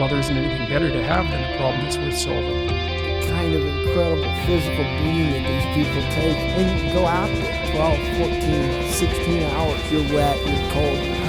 [0.00, 2.66] Well, there isn't anything better to have than a problem that's worth solving.
[2.66, 6.40] The kind of incredible physical beating that these people take.
[6.56, 8.00] And you go out there 12,
[8.32, 9.92] 14, 16 hours.
[9.92, 11.19] You're wet, you're cold,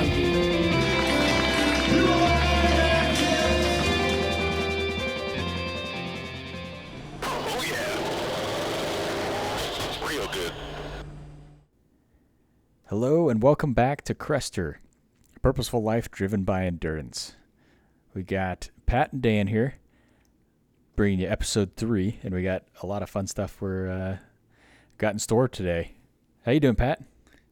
[13.41, 14.75] and welcome back to Crester,
[15.41, 17.35] purposeful life driven by endurance.
[18.13, 19.79] We got Pat and Dan here,
[20.95, 24.17] bringing you episode three, and we got a lot of fun stuff we're uh,
[24.99, 25.93] got in store today.
[26.45, 27.01] How you doing, Pat?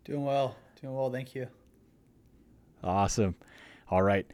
[0.06, 0.58] Doing well.
[0.80, 1.10] Doing well.
[1.10, 1.48] Thank you.
[2.84, 3.34] Awesome.
[3.90, 4.28] All right.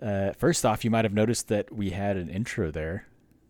[0.00, 3.08] Uh, first off, you might have noticed that we had an intro there,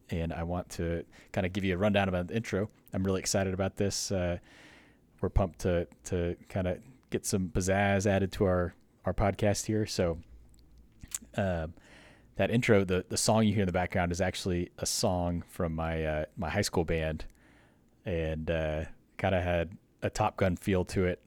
[0.09, 2.71] and I want to kind of give you a rundown about the intro.
[2.95, 4.11] I'm really excited about this.
[4.11, 4.39] Uh,
[5.21, 6.79] we're pumped to to kind of
[7.11, 9.87] get some pizzazz added to our our podcast here.
[9.87, 10.19] So,
[11.37, 11.75] um,
[12.37, 15.75] that intro, the the song you hear in the background is actually a song from
[15.75, 17.27] my uh, my high school band,
[18.05, 18.85] and uh,
[19.19, 21.21] kind of had a Top Gun feel to it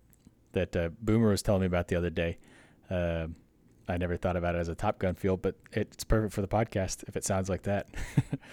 [0.54, 2.38] that uh, Boomer was telling me about the other day.
[2.90, 3.36] Um,
[3.88, 6.48] I never thought about it as a Top Gun feel, but it's perfect for the
[6.48, 7.88] podcast if it sounds like that.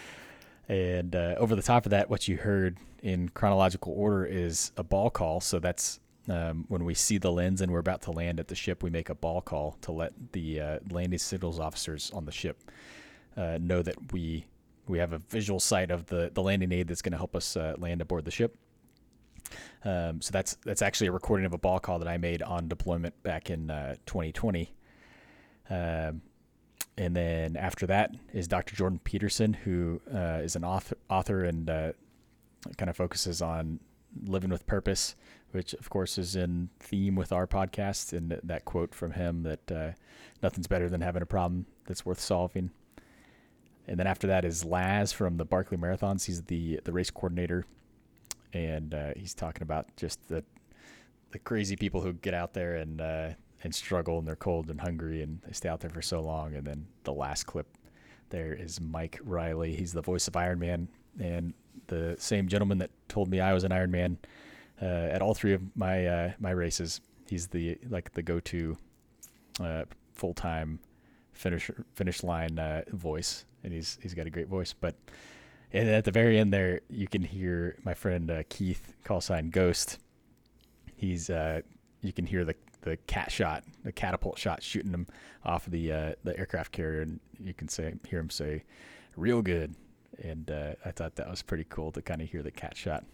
[0.68, 4.82] and uh, over the top of that, what you heard in chronological order is a
[4.82, 5.40] ball call.
[5.40, 8.54] So that's um, when we see the lens and we're about to land at the
[8.54, 12.32] ship, we make a ball call to let the uh, landing signals officers on the
[12.32, 12.70] ship
[13.36, 14.44] uh, know that we
[14.86, 17.56] we have a visual sight of the the landing aid that's going to help us
[17.56, 18.56] uh, land aboard the ship.
[19.84, 22.68] Um, so that's that's actually a recording of a ball call that I made on
[22.68, 24.74] deployment back in uh, 2020.
[25.70, 26.22] Um,
[26.98, 28.76] and then after that is Dr.
[28.76, 31.92] Jordan Peterson, who uh, is an author, author and uh,
[32.76, 33.80] kind of focuses on
[34.26, 35.14] living with purpose,
[35.52, 38.12] which of course is in theme with our podcast.
[38.12, 39.90] And that quote from him that uh,
[40.42, 42.70] nothing's better than having a problem that's worth solving.
[43.86, 46.26] And then after that is Laz from the Barkley Marathons.
[46.26, 47.64] He's the the race coordinator,
[48.52, 50.44] and uh, he's talking about just the
[51.32, 53.30] the crazy people who get out there and uh,
[53.62, 56.54] and struggle and they're cold and hungry and they stay out there for so long.
[56.54, 57.66] And then the last clip
[58.30, 59.74] there is Mike Reilly.
[59.74, 60.88] He's the voice of Iron Man
[61.20, 61.54] and
[61.86, 64.18] the same gentleman that told me I was an Iron Man
[64.80, 67.00] uh, at all three of my uh, my races.
[67.28, 68.76] He's the like the go to
[69.60, 70.80] uh, full time
[71.32, 74.72] finish finish line uh, voice, and he's he's got a great voice.
[74.72, 74.96] But
[75.72, 79.50] and at the very end there, you can hear my friend uh, Keith, call sign
[79.50, 79.98] Ghost.
[80.96, 81.60] He's uh,
[82.02, 85.06] you can hear the the cat shot, the catapult shot shooting him
[85.44, 88.64] off of the uh, the aircraft carrier, and you can say hear him say,
[89.16, 89.74] "Real good."
[90.22, 93.04] And uh, I thought that was pretty cool to kind of hear the cat shot.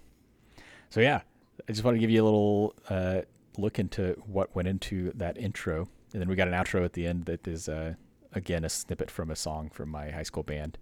[0.90, 1.20] So yeah,
[1.68, 3.22] I just want to give you a little uh,
[3.56, 7.06] look into what went into that intro, and then we got an outro at the
[7.06, 7.94] end that is uh,
[8.32, 10.78] again a snippet from a song from my high school band.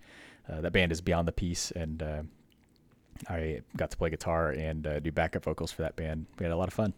[0.48, 2.22] Uh, that band is Beyond the Peace, and uh,
[3.28, 6.26] I got to play guitar and uh, do backup vocals for that band.
[6.38, 6.92] We had a lot of fun.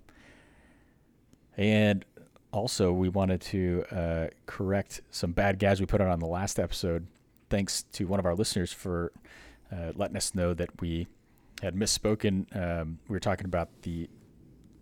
[1.57, 2.05] And
[2.53, 7.07] also, we wanted to correct some bad guys we put out on the last episode.
[7.49, 9.13] Thanks to one of our listeners for
[9.73, 11.07] uh, letting us know that we
[11.63, 12.45] had misspoken.
[12.57, 14.09] Um, we were talking about the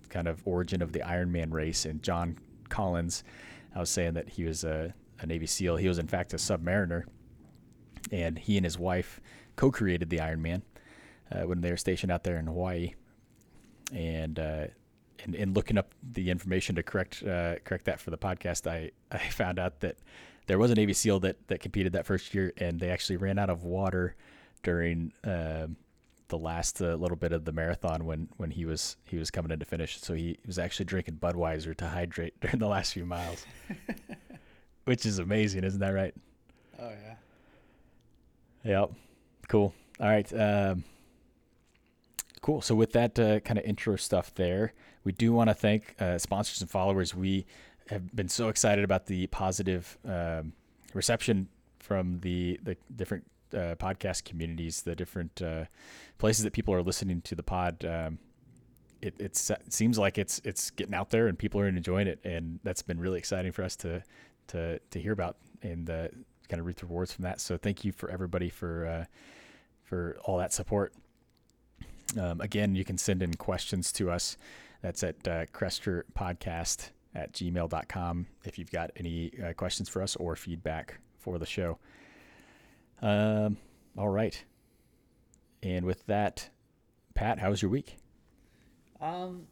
[0.09, 2.39] kind of origin of the Iron Man race, and John
[2.69, 3.25] Collins,
[3.75, 5.77] I was saying that he was a, a Navy SEAL.
[5.77, 7.05] He was, in fact, a submariner,
[8.13, 9.21] and he and his wife
[9.57, 10.63] co created the Iron Man
[11.31, 12.95] uh, when they were stationed out there in Hawaii.
[13.93, 14.67] And uh,
[15.25, 18.91] in, in looking up the information to correct uh, correct that for the podcast, I,
[19.13, 19.97] I found out that
[20.47, 23.39] there was a Navy SEAL that, that competed that first year, and they actually ran
[23.39, 24.15] out of water
[24.63, 25.67] during uh,
[26.29, 29.51] the last uh, little bit of the marathon when, when he was he was coming
[29.51, 30.01] in to finish.
[30.01, 33.47] So he was actually drinking Budweiser to hydrate during the last few miles,
[34.85, 36.15] which is amazing, isn't that right?
[36.81, 37.15] Oh yeah.
[38.65, 38.93] Yep.
[39.49, 39.75] Cool.
[40.01, 40.33] All right.
[40.33, 40.85] Um,
[42.41, 42.63] cool.
[42.63, 44.73] So with that uh, kind of intro stuff there,
[45.05, 47.15] we do want to thank uh, sponsors and followers.
[47.15, 47.47] We
[47.89, 50.53] have been so excited about the positive um,
[50.95, 51.49] reception
[51.79, 55.65] from the the different uh, podcast communities, the different uh,
[56.19, 57.85] places that people are listening to the pod.
[57.85, 58.19] Um,
[59.01, 62.21] it, it's, it seems like it's it's getting out there and people are enjoying it,
[62.25, 64.03] and that's been really exciting for us to
[64.49, 66.09] to to hear about and uh,
[66.49, 67.41] kind of reap the rewards from that.
[67.41, 69.05] So thank you for everybody for uh,
[69.83, 70.95] for all that support.
[72.19, 74.37] Um, again, you can send in questions to us.
[74.83, 80.37] That's at uh, cresterpodcast at gmail.com if you've got any uh, questions for us or
[80.37, 81.79] feedback for the show.
[83.03, 83.57] Um,
[83.97, 84.45] all right.
[85.63, 86.51] And with that
[87.15, 87.97] Pat, how was your week?
[89.01, 89.47] Um,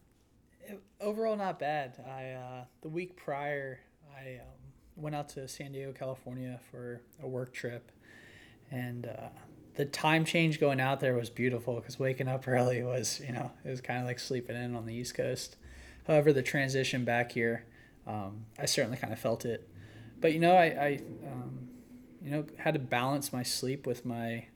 [0.65, 2.03] it, overall not bad.
[2.07, 3.81] I uh, the week prior,
[4.17, 7.93] I um, went out to San Diego, California for a work trip,
[8.71, 9.29] and uh,
[9.77, 13.51] the time change going out there was beautiful because waking up early was you know
[13.65, 15.57] it was kind of like sleeping in on the East Coast.
[16.07, 17.67] However, the transition back here,
[18.07, 19.69] um, I certainly kind of felt it.
[20.21, 21.69] But you know, I, I um,
[22.23, 24.47] you know had to balance my sleep with my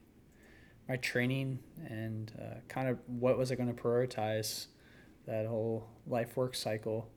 [0.88, 1.58] my training
[1.88, 4.66] and uh, kind of what was I going to prioritize
[5.26, 7.10] that whole life work cycle.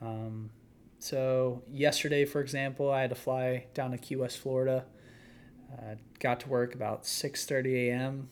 [0.00, 0.50] Um,
[0.98, 4.84] so yesterday, for example, I had to fly down to Key West, Florida.
[5.72, 8.30] Uh, got to work about 6:30 a.m.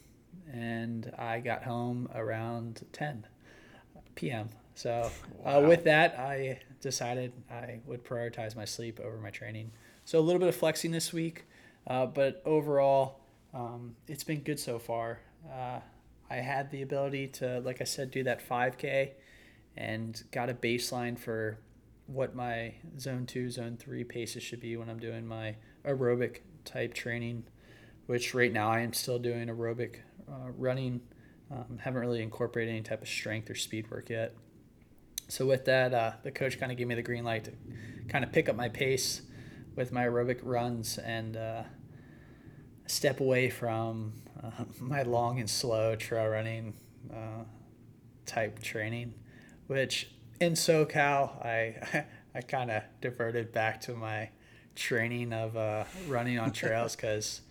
[0.53, 3.27] and I got home around 10
[4.15, 4.51] p.m.
[4.75, 5.11] So
[5.45, 9.71] uh, with that, I decided I would prioritize my sleep over my training.
[10.05, 11.45] So a little bit of flexing this week,
[11.87, 13.21] uh, but overall,
[13.55, 15.21] um, it's been good so far.
[15.51, 15.81] Uh,
[16.29, 19.13] I had the ability to, like I said, do that 5K
[19.77, 21.59] and got a baseline for
[22.07, 25.57] what my zone two, zone three paces should be when I'm doing my
[25.87, 27.45] aerobic type training,
[28.07, 29.97] which right now I am still doing aerobic
[30.29, 31.01] uh, running.
[31.51, 34.35] Um, haven't really incorporated any type of strength or speed work yet.
[35.29, 37.53] So with that, uh, the coach kind of gave me the green light to
[38.09, 39.23] kind of pick up my pace
[39.75, 41.63] with my aerobic runs and uh,
[42.87, 44.13] step away from
[44.43, 46.75] uh, my long and slow trail running
[47.13, 47.45] uh,
[48.27, 49.15] type training,
[49.67, 50.11] which
[50.41, 52.05] in SoCal I
[52.35, 54.31] I kind of diverted back to my
[54.75, 57.43] training of uh, running on trails because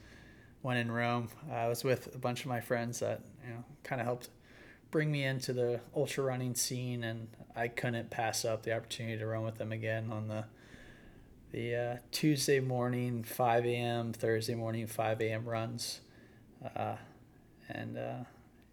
[0.62, 4.02] when in Rome I was with a bunch of my friends that you know kind
[4.02, 4.30] of helped
[4.94, 9.26] bring me into the ultra running scene and I couldn't pass up the opportunity to
[9.26, 10.46] run with them again on the
[11.52, 14.14] the uh, Tuesday morning 5 a.m.
[14.14, 15.46] Thursday morning 5 a.m.
[15.46, 16.02] runs,
[16.76, 16.96] uh,
[17.70, 18.24] and uh,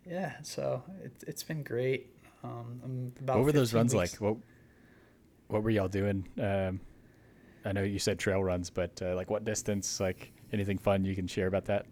[0.06, 2.14] yeah, so it, it's been great.
[2.44, 4.20] Um, I'm about what were those runs weeks- like?
[4.20, 4.36] What
[5.48, 6.26] What were y'all doing?
[6.38, 6.80] Um,
[7.64, 10.00] I know you said trail runs, but uh, like what distance?
[10.00, 11.86] Like anything fun you can share about that?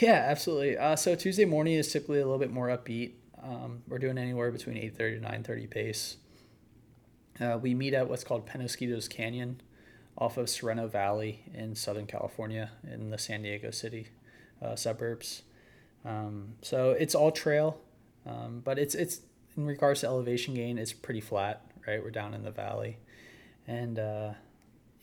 [0.00, 0.76] Yeah, absolutely.
[0.78, 3.12] Uh, so Tuesday morning is typically a little bit more upbeat.
[3.44, 6.16] Um, we're doing anywhere between 8:30 to 9:30 pace.
[7.38, 9.60] Uh, we meet at what's called Penasquitos Canyon,
[10.16, 14.08] off of Sorrento Valley in Southern California, in the San Diego City
[14.62, 15.42] uh, suburbs.
[16.04, 17.80] Um, so it's all trail,
[18.24, 19.20] um, but it's it's
[19.56, 21.62] in regards to elevation gain, it's pretty flat.
[21.86, 22.96] Right, we're down in the valley,
[23.66, 24.32] and uh,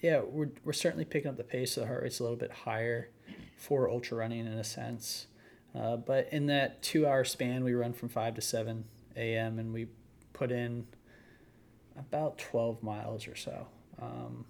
[0.01, 1.73] yeah, we're we're certainly picking up the pace.
[1.73, 3.09] So the heart rate's a little bit higher
[3.55, 5.27] for ultra running in a sense.
[5.73, 8.83] Uh, but in that two hour span, we run from 5 to 7
[9.15, 9.59] a.m.
[9.59, 9.88] and we
[10.33, 10.85] put in
[11.97, 13.68] about 12 miles or so.
[14.01, 14.45] Um,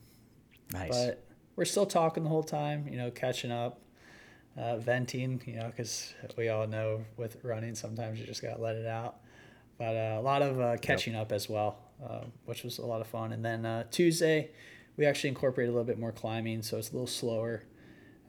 [0.74, 0.90] Nice.
[0.90, 1.24] but
[1.56, 3.82] we're still talking the whole time, you know, catching up,
[4.58, 8.62] uh, venting, you know, because we all know with running, sometimes you just got to
[8.62, 9.18] let it out.
[9.78, 11.78] But uh, a lot of uh, catching up as well,
[12.08, 13.32] uh, which was a lot of fun.
[13.34, 14.52] And then uh, Tuesday,
[14.98, 17.64] we actually incorporated a little bit more climbing, so it's a little slower.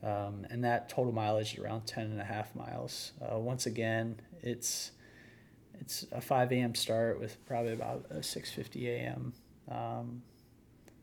[0.03, 3.13] Um, and that total mileage is around 10 and a half miles.
[3.21, 4.91] Uh, once again, it's
[5.79, 6.75] it's a 5 a.m.
[6.75, 9.33] start with probably about a 6:50 a.m.
[9.69, 10.21] Um,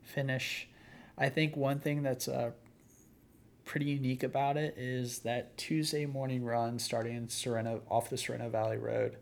[0.03, 0.69] finish.
[1.19, 2.53] I think one thing that's uh,
[3.65, 8.49] pretty unique about it is that Tuesday morning run starting in Sorrento off the Sorrento
[8.49, 9.17] Valley Road.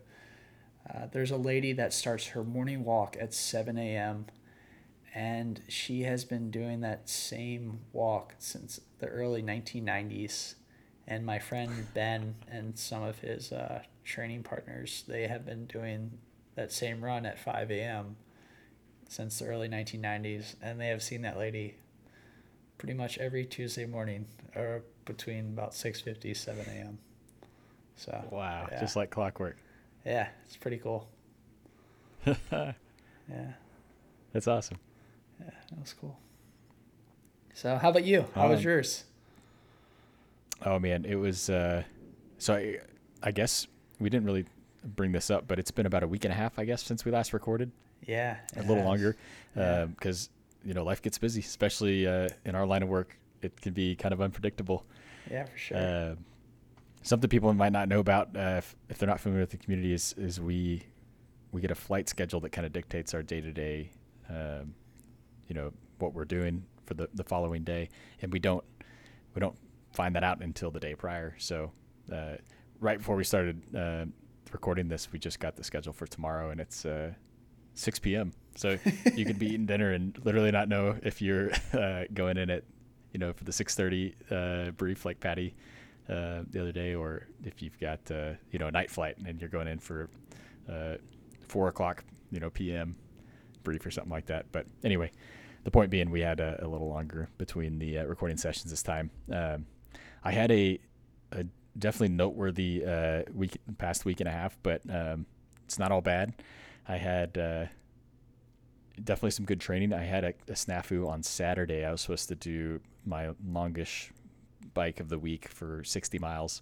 [0.89, 4.25] Uh, there's a lady that starts her morning walk at 7 a.m.
[5.13, 10.55] and she has been doing that same walk since the early 1990s.
[11.07, 16.19] And my friend Ben and some of his uh, training partners, they have been doing
[16.55, 18.15] that same run at 5 a.m.
[19.07, 21.77] since the early 1990s, and they have seen that lady
[22.77, 24.25] pretty much every Tuesday morning,
[24.55, 26.99] or between about 6:50, 7 a.m.
[27.95, 28.79] So wow, yeah.
[28.79, 29.57] just like clockwork.
[30.05, 31.07] yeah, it's pretty cool.
[33.31, 33.51] Yeah,
[34.33, 34.79] That's awesome.
[35.39, 36.17] Yeah, that was cool.
[37.53, 38.25] So how about you?
[38.35, 39.03] How was Um, yours?
[40.65, 41.49] Oh man, it was.
[41.49, 41.83] Uh,
[42.37, 42.79] so I,
[43.23, 43.67] I guess
[43.99, 44.45] we didn't really
[44.83, 47.03] bring this up, but it's been about a week and a half, I guess, since
[47.05, 47.71] we last recorded.
[48.05, 48.85] Yeah, A little has.
[48.85, 49.15] longer,
[49.55, 49.85] Yeah.
[49.85, 50.29] because
[50.63, 53.17] you know life gets busy, especially uh, in our line of work.
[53.41, 54.85] It can be kind of unpredictable.
[55.29, 55.77] Yeah, for sure.
[55.77, 56.15] Uh,
[57.03, 59.93] something people might not know about uh, if, if they're not familiar with the community
[59.93, 60.83] is, is we
[61.51, 63.91] we get a flight schedule that kind of dictates our day to day,
[65.49, 67.89] you know, what we're doing for the, the following day,
[68.21, 68.63] and we don't
[69.35, 69.57] we don't
[69.91, 71.35] find that out until the day prior.
[71.37, 71.71] So
[72.11, 72.35] uh,
[72.79, 74.05] right before we started uh,
[74.51, 77.11] recording this, we just got the schedule for tomorrow, and it's uh,
[77.73, 78.31] 6 p.m.
[78.55, 78.77] So
[79.15, 82.63] you could be eating dinner and literally not know if you're uh, going in at,
[83.13, 85.55] you know, for the 6:30 uh, brief like Patty
[86.09, 89.39] uh, the other day, or if you've got uh, you know a night flight and
[89.39, 90.09] you're going in for
[90.69, 90.95] uh,
[91.47, 92.95] four o'clock, you know p.m.
[93.63, 94.45] brief or something like that.
[94.51, 95.11] But anyway,
[95.63, 98.83] the point being, we had a, a little longer between the uh, recording sessions this
[98.83, 99.11] time.
[99.31, 99.65] Um,
[100.23, 100.79] I had a,
[101.31, 101.45] a
[101.77, 105.25] definitely noteworthy uh, week past week and a half, but um,
[105.65, 106.33] it's not all bad.
[106.87, 107.65] I had uh,
[109.03, 109.93] definitely some good training.
[109.93, 111.85] I had a, a snafu on Saturday.
[111.85, 114.11] I was supposed to do my longish
[114.73, 116.61] bike of the week for 60 miles,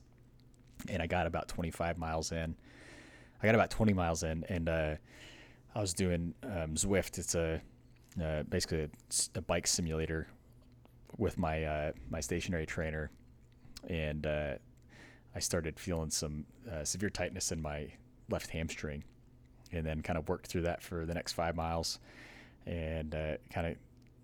[0.88, 2.56] and I got about 25 miles in.
[3.42, 4.96] I got about 20 miles in, and uh,
[5.76, 7.18] I was doing um, Zwift.
[7.18, 7.62] It's a
[8.22, 8.90] uh, basically
[9.36, 10.28] a bike simulator
[11.18, 13.10] with my uh, my stationary trainer,
[13.90, 14.54] and uh,
[15.36, 17.88] I started feeling some uh, severe tightness in my
[18.30, 19.04] left hamstring,
[19.72, 22.00] and then kind of worked through that for the next five miles,
[22.66, 23.76] and uh, kind of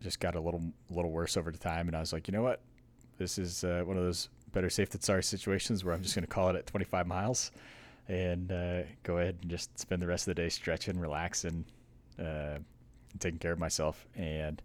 [0.02, 1.88] just got a little little worse over the time.
[1.88, 2.62] And I was like, you know what,
[3.18, 6.24] this is uh, one of those better safe than sorry situations where I'm just going
[6.24, 7.52] to call it at 25 miles,
[8.08, 8.50] and
[9.04, 11.66] go ahead and just spend the rest of the day stretching, relaxing,
[12.20, 12.60] uh,
[13.20, 14.08] taking care of myself.
[14.16, 14.62] And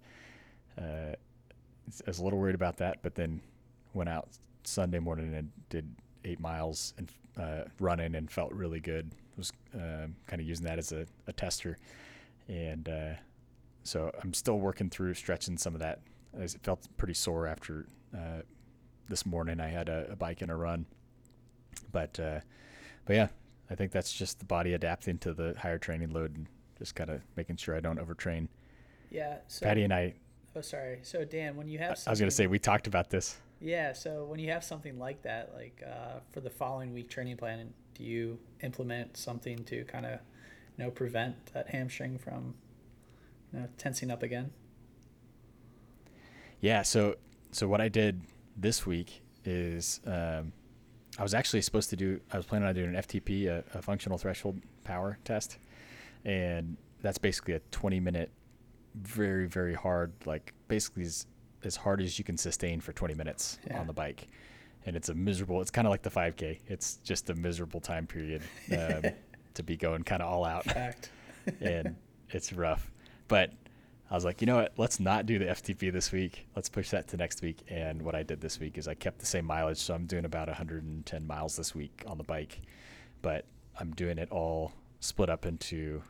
[0.79, 3.41] uh, I was a little worried about that, but then
[3.95, 4.29] went out
[4.65, 5.89] Sunday morning and did
[6.25, 9.11] eight miles and uh, running and felt really good.
[9.37, 11.79] Was um kind of using that as a, a tester,
[12.49, 13.15] and uh,
[13.85, 16.01] so I'm still working through stretching some of that.
[16.37, 18.43] As It felt pretty sore after uh,
[19.09, 19.61] this morning.
[19.61, 20.87] I had a, a bike and a run,
[21.93, 22.41] but uh,
[23.05, 23.29] but yeah,
[23.71, 26.49] I think that's just the body adapting to the higher training load and
[26.79, 28.49] just kind of making sure I don't overtrain.
[29.11, 29.39] Yeah.
[29.49, 30.15] So, Patty and I,
[30.59, 30.99] Oh, sorry.
[31.03, 33.37] So Dan, when you have, I was gonna say we talked about this.
[33.61, 33.93] Yeah.
[33.93, 37.73] So when you have something like that, like uh, for the following week training plan,
[37.95, 40.19] do you implement something to kind of,
[40.77, 42.55] you know, prevent that hamstring from,
[43.53, 44.51] you know, tensing up again?
[46.61, 47.17] Yeah, so
[47.53, 48.21] so what I did
[48.57, 50.53] this week is um,
[51.19, 53.83] I was actually supposed to do I was planning on doing an FTP, a, a
[53.83, 55.59] functional threshold power test,
[56.25, 58.31] and that's basically a 20 minute,
[58.95, 61.27] very very hard, like basically as,
[61.65, 63.81] as hard as you can sustain for 20 minutes Yeah.
[63.81, 64.29] on the bike,
[64.87, 65.61] and it's a miserable.
[65.61, 66.61] It's kind of like the 5K.
[66.67, 69.03] It's just a miserable time period um,
[69.55, 71.11] to be going kind of all out Fact.
[71.61, 71.97] and
[72.31, 72.91] it's rough.
[73.29, 73.53] But
[74.11, 74.73] I was like, you know what?
[74.79, 76.47] Let's not do the FTP this week.
[76.57, 77.63] Let's push that to next week.
[77.69, 80.25] And what I did this week is I kept the same mileage, so I'm doing
[80.25, 82.61] about 110 miles this week on the bike,
[83.21, 83.45] but
[83.79, 86.03] I'm doing it all split up into.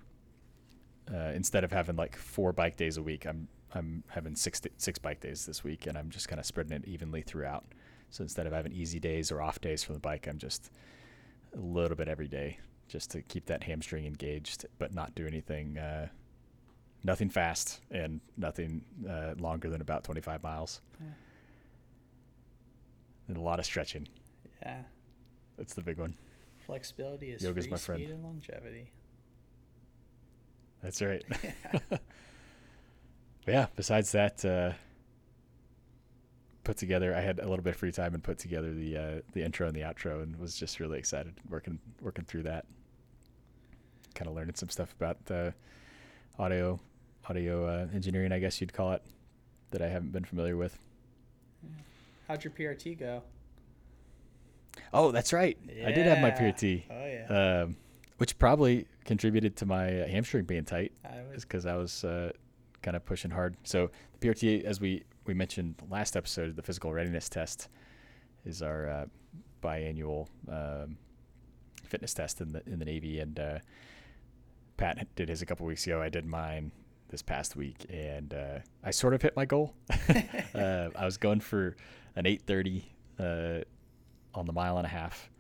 [1.12, 4.99] Uh, instead of having like four bike days a week, I'm I'm having six six
[4.99, 7.64] bike days this week, and I'm just kind of spreading it evenly throughout.
[8.11, 10.71] So instead of having easy days or off days for the bike, I'm just
[11.54, 15.76] a little bit every day just to keep that hamstring engaged, but not do anything,
[15.76, 16.09] uh,
[17.04, 20.80] nothing fast and nothing uh, longer than about 25 miles.
[20.99, 21.07] Yeah.
[23.28, 24.09] And a lot of stretching.
[24.62, 24.83] Yeah.
[25.59, 26.16] That's the big one.
[26.69, 28.01] Flexibility is Yoga's free my friend.
[28.03, 28.93] speed and longevity.
[30.83, 31.25] That's right.
[33.49, 34.73] Yeah, besides that, uh,
[36.65, 37.15] put together.
[37.15, 39.67] I had a little bit of free time and put together the uh, the intro
[39.67, 42.67] and the outro, and was just really excited working working through that.
[44.15, 45.53] Kind of learning some stuff about uh,
[46.39, 46.79] audio
[47.27, 49.03] audio uh, engineering, I guess you'd call it,
[49.71, 50.79] that I haven't been familiar with.
[52.29, 53.23] How'd your PRT go?
[54.92, 55.57] Oh, that's right.
[55.85, 56.38] I did have my Yeah.
[56.52, 57.62] PRT, Oh yeah.
[57.64, 57.76] um,
[58.18, 60.92] which probably contributed to my uh, hamstring being tight.
[61.04, 62.33] I was is because I was uh,
[62.83, 63.57] kind of pushing hard.
[63.64, 67.68] So the PRT, as we we mentioned last episode, the physical readiness test
[68.45, 69.07] is our uh,
[69.62, 70.97] biannual um,
[71.85, 73.59] fitness test in the in the Navy, and uh,
[74.76, 76.00] Pat did his a couple weeks ago.
[76.00, 76.73] I did mine
[77.11, 79.75] this past week, and uh, I sort of hit my goal.
[80.54, 81.76] uh, I was going for
[82.16, 82.83] an 8:30
[83.18, 83.64] uh,
[84.35, 85.31] on the mile and a half,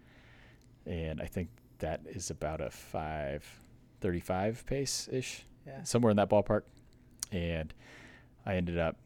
[0.86, 5.82] and I think that is about a 5:35 pace ish yeah.
[5.82, 6.62] somewhere in that ballpark.
[7.30, 7.72] And
[8.46, 8.96] I ended up,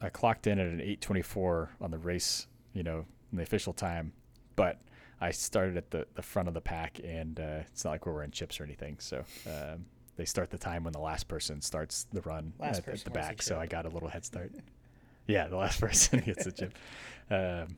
[0.00, 4.12] I clocked in at an 8:24 on the race, you know, in the official time,
[4.56, 4.80] but
[5.20, 8.12] I started at the, the front of the pack, and uh, it's not like we're
[8.12, 8.96] wearing chips or anything.
[8.98, 13.04] So um, they start the time when the last person starts the run at, at
[13.04, 13.42] the back.
[13.42, 14.52] So I got a little head start.
[15.26, 16.74] yeah, the last person gets a chip.
[17.28, 17.76] Um,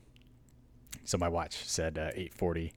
[1.03, 2.71] so my watch said uh, 8:40,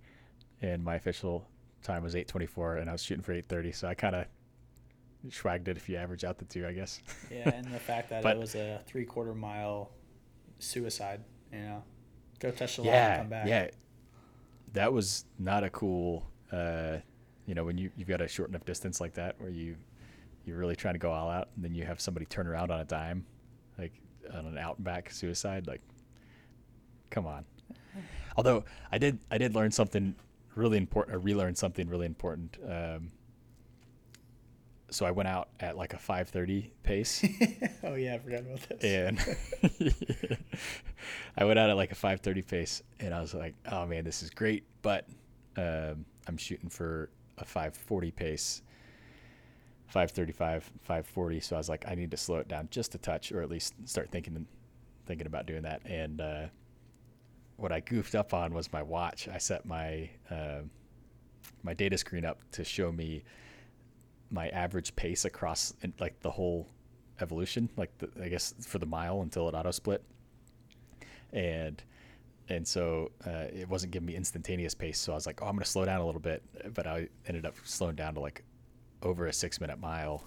[0.60, 1.46] and my official
[1.82, 3.74] time was 8:24, and I was shooting for 8:30.
[3.74, 4.26] So I kind of
[5.28, 7.00] schwagged it if you average out the two, I guess.
[7.30, 9.90] Yeah, and the fact that But- it was a three quarter mile
[10.58, 11.20] suicide,
[11.52, 11.82] you know,
[12.38, 13.46] go touch the line yeah, come back.
[13.46, 13.68] yeah.
[14.72, 16.26] That was not a cool.
[16.50, 16.98] Uh,
[17.46, 19.76] you know, when you you've got a short enough distance like that where you
[20.44, 22.80] you're really trying to go all out, and then you have somebody turn around on
[22.80, 23.26] a dime,
[23.78, 23.92] like
[24.32, 25.66] on an out and back suicide.
[25.66, 25.80] Like,
[27.10, 27.44] come on.
[28.36, 30.14] Although I did I did learn something
[30.54, 32.58] really important or relearn something really important.
[32.66, 33.10] Um,
[34.90, 37.24] so I went out at like a 5:30 pace
[37.82, 38.84] oh yeah, I forgot about this.
[38.84, 40.36] and
[41.36, 44.22] I went out at like a 5:30 pace and I was like, "Oh man, this
[44.22, 45.06] is great, but
[45.56, 47.08] um, I'm shooting for
[47.38, 48.62] a 5:40 pace."
[49.88, 53.30] 535 540 so i was like i need to slow it down just a touch
[53.30, 54.46] or at least start thinking
[55.04, 56.46] thinking about doing that and uh,
[57.62, 59.28] what i goofed up on was my watch.
[59.28, 60.62] I set my uh,
[61.62, 63.22] my data screen up to show me
[64.30, 66.68] my average pace across like the whole
[67.20, 70.02] evolution like the, i guess for the mile until it auto split
[71.32, 71.82] and
[72.48, 75.58] and so uh, it wasn't giving me instantaneous pace so i was like oh i'm
[75.58, 76.42] to slow down a little bit.
[76.74, 78.42] But i ended up slowing down to like
[79.02, 80.24] over a six minute mile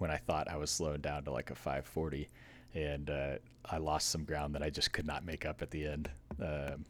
[0.00, 2.28] when I thought I was slowing down to like a 540,
[2.74, 3.34] and uh,
[3.66, 6.10] I lost some ground that I just could not make up at the end.
[6.40, 6.84] Um,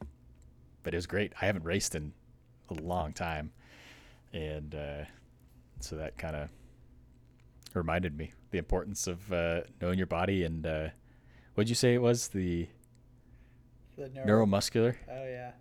[0.82, 1.32] but it was great.
[1.40, 2.12] I haven't raced in
[2.70, 3.52] a long time,
[4.32, 5.04] and uh,
[5.80, 6.48] so that kind of
[7.74, 10.88] reminded me the importance of uh, knowing your body and uh,
[11.54, 12.66] what'd you say it was the
[13.96, 14.96] The neuro- neuromuscular?
[15.08, 15.52] Oh yeah,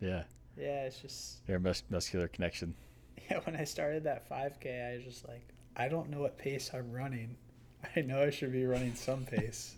[0.00, 0.22] Yeah,
[0.58, 0.84] yeah.
[0.84, 2.74] It's just neuromuscular connection.
[3.30, 3.38] yeah.
[3.44, 6.90] When I started that 5K, I was just like, I don't know what pace I'm
[6.92, 7.36] running.
[7.96, 9.76] I know I should be running some pace.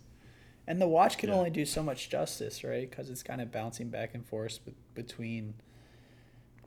[0.67, 1.35] And the watch can Yeah.
[1.35, 2.89] only do so much justice, right?
[2.89, 5.53] Because it's kind of bouncing back and forth be- between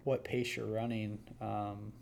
[0.05, 1.19] what pace you're running.
[1.41, 1.93] Um,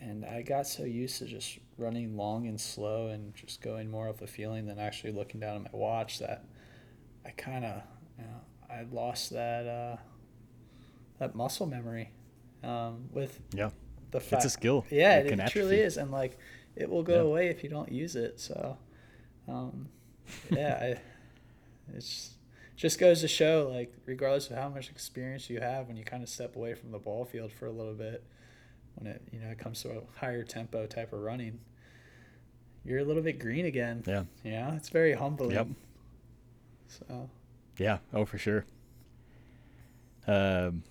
[0.00, 4.08] and I got so used to just running long and slow and just going more
[4.08, 6.46] off the feeling than actually looking down at my watch that
[7.26, 7.82] I kind of,
[8.18, 9.96] you know, I lost that uh,
[11.18, 12.10] that muscle memory
[12.64, 13.70] um, with Yeah,
[14.10, 14.44] the fact.
[14.44, 14.86] it's a skill.
[14.90, 16.38] Yeah, It it, it truly is, and like
[16.76, 17.20] it will go Yeah.
[17.20, 18.40] away if you don't use it.
[18.40, 18.78] So,
[19.48, 19.88] um,
[20.50, 21.00] yeah, I,
[21.96, 22.34] it's
[22.76, 26.22] just goes to show, like, regardless of how much experience you have, when you kind
[26.22, 28.24] of step away from the ball field for a little bit,
[28.94, 31.60] when it you know it comes to a higher tempo type of running,
[32.84, 34.02] you're a little bit green again.
[34.06, 34.24] Yeah.
[34.44, 35.52] Know, it's very humbling.
[35.52, 35.68] Yep.
[36.88, 37.30] So
[37.78, 38.64] Yeah, oh for sure.
[40.26, 40.82] Um,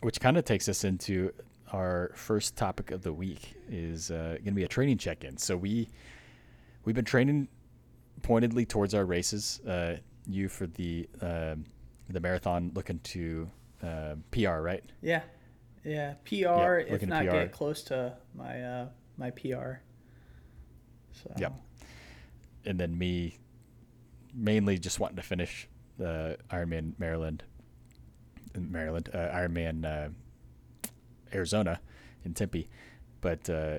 [0.00, 1.32] which kind of takes us into
[1.72, 5.36] our first topic of the week is uh, going to be a training check-in.
[5.36, 5.88] So we
[6.84, 7.48] we've been training
[8.22, 9.60] pointedly towards our races.
[9.66, 9.96] Uh,
[10.28, 11.64] you for the um,
[12.08, 13.50] the marathon, looking to
[13.82, 14.84] uh, PR, right?
[15.02, 15.22] yeah,
[15.84, 17.30] yeah, PR if not PR.
[17.30, 19.80] get close to my uh, my PR.
[21.12, 21.54] So Yep.
[22.66, 23.38] And then me,
[24.34, 27.44] mainly just wanting to finish the Ironman Maryland,
[28.58, 30.08] Maryland, uh, Ironman uh,
[31.32, 31.80] Arizona
[32.24, 32.68] in Tempe,
[33.20, 33.78] but uh,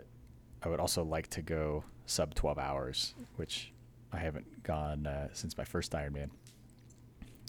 [0.63, 3.73] I would also like to go sub 12 hours, which
[4.11, 6.29] I haven't gone uh, since my first Ironman.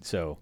[0.03, 0.39] So,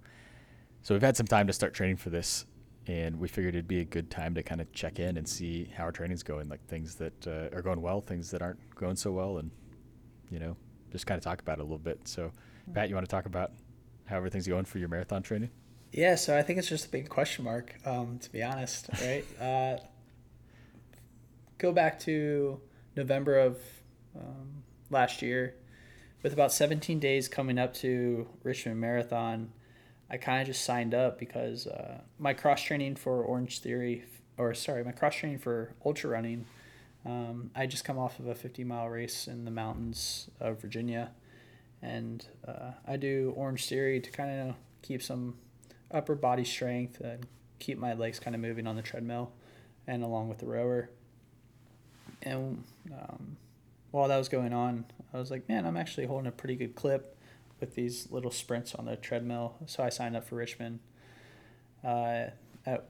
[0.82, 2.46] so we've had some time to start training for this,
[2.86, 5.70] and we figured it'd be a good time to kind of check in and see
[5.76, 8.96] how our training's going, like things that uh, are going well, things that aren't going
[8.96, 9.50] so well, and
[10.30, 10.56] you know,
[10.90, 12.00] just kind of talk about it a little bit.
[12.04, 12.32] So,
[12.72, 13.52] Pat, you want to talk about
[14.06, 15.50] how everything's going for your marathon training?
[15.92, 19.24] Yeah, so I think it's just a big question mark, um, to be honest, right?
[19.40, 19.76] uh,
[21.58, 22.60] go back to
[22.96, 23.58] November of
[24.16, 25.54] um, last year,
[26.22, 29.52] with about 17 days coming up to Richmond Marathon,
[30.10, 34.04] I kind of just signed up because uh, my cross training for Orange Theory,
[34.36, 36.46] or sorry, my cross training for ultra running,
[37.04, 41.10] um, I just come off of a 50 mile race in the mountains of Virginia,
[41.82, 45.34] and uh, I do Orange Theory to kind of keep some
[45.90, 47.26] upper body strength and
[47.58, 49.32] keep my legs kind of moving on the treadmill
[49.86, 50.90] and along with the rower.
[52.22, 53.36] And um,
[53.96, 56.74] while that was going on, I was like, man, I'm actually holding a pretty good
[56.74, 57.16] clip
[57.60, 59.56] with these little sprints on the treadmill.
[59.64, 60.80] So I signed up for Richmond,
[61.82, 62.26] uh,
[62.66, 62.88] at,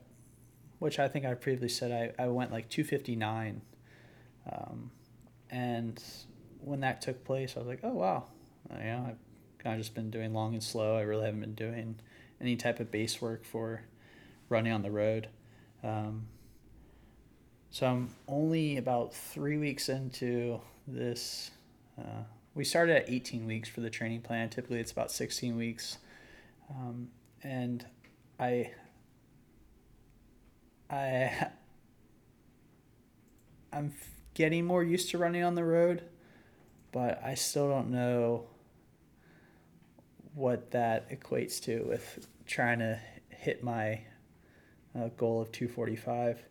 [0.80, 3.60] which I think I previously said I, I went like 259.
[4.52, 4.90] Um,
[5.48, 6.02] and
[6.60, 8.24] when that took place, I was like, oh, wow.
[8.68, 10.96] Uh, you know, I've kind of just been doing long and slow.
[10.96, 12.00] I really haven't been doing
[12.40, 13.82] any type of base work for
[14.48, 15.28] running on the road.
[15.84, 16.26] Um,
[17.70, 21.50] so I'm only about three weeks into this.
[21.98, 22.22] Uh,
[22.54, 24.48] we started at 18 weeks for the training plan.
[24.48, 25.98] Typically, it's about 16 weeks,
[26.70, 27.08] um,
[27.42, 27.84] and
[28.38, 28.72] I,
[30.90, 31.48] I,
[33.72, 33.92] I'm
[34.34, 36.02] getting more used to running on the road,
[36.92, 38.46] but I still don't know
[40.34, 44.00] what that equates to with trying to hit my
[44.94, 46.42] uh, goal of 245.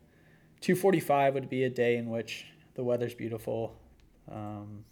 [0.61, 3.77] 245 would be a day in which the weather's beautiful.
[4.31, 4.85] Um,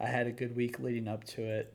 [0.00, 1.72] I had a good week leading up to it.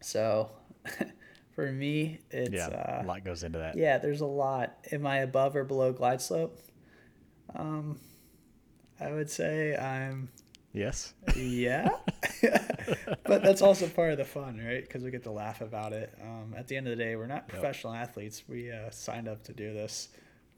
[0.00, 0.50] So
[1.52, 3.76] For me, it's yeah, uh, a lot goes into that.
[3.76, 3.98] yeah.
[3.98, 4.76] There's a lot.
[4.92, 6.56] Am I above or below glide slope?
[7.56, 7.98] Um,
[9.00, 10.28] I would say I'm
[10.72, 11.14] Yes.
[11.34, 11.88] yeah,
[13.24, 14.82] but that's also part of the fun, right?
[14.82, 16.14] Because we get to laugh about it.
[16.22, 18.44] Um, at the end of the day, we're not professional athletes.
[18.48, 20.08] We uh, signed up to do this,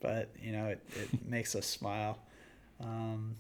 [0.00, 2.18] but you know, it, it makes us smile.
[2.82, 3.36] Um,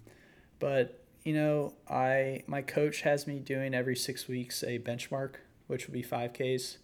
[0.58, 5.86] but you know, I my coach has me doing every six weeks a benchmark, which
[5.86, 6.78] would be five Ks,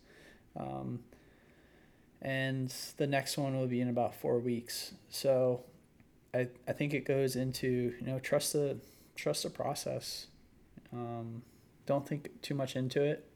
[0.57, 1.01] um,
[2.20, 4.92] and the next one will be in about four weeks.
[5.09, 5.64] So,
[6.35, 8.79] I I think it goes into you know trust the
[9.14, 10.27] trust the process.
[10.92, 11.42] Um,
[11.87, 13.29] don't think too much into it.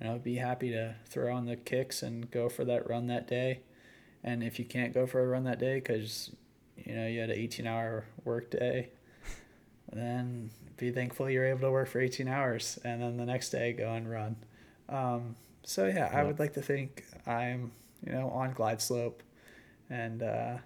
[0.00, 3.26] And I'll be happy to throw on the kicks and go for that run that
[3.26, 3.60] day.
[4.22, 6.30] And if you can't go for a run that day because
[6.76, 8.90] you know you had an 18 hour work day,
[9.92, 13.72] then be thankful you're able to work for 18 hours and then the next day
[13.72, 14.36] go and run.
[14.88, 17.72] Um, so yeah, I would like to think I'm
[18.04, 19.22] you know on glide slope,
[19.90, 20.56] and uh,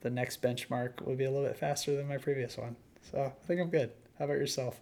[0.00, 2.74] the next benchmark will be a little bit faster than my previous one.
[3.12, 3.92] So I think I'm good.
[4.18, 4.80] How about yourself?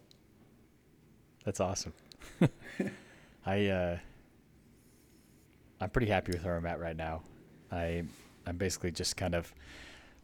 [1.44, 1.92] That's awesome.
[3.46, 3.98] I uh,
[5.81, 7.22] I'm pretty happy with where I'm at right now.
[7.70, 8.05] I
[8.46, 9.53] I'm basically just kind of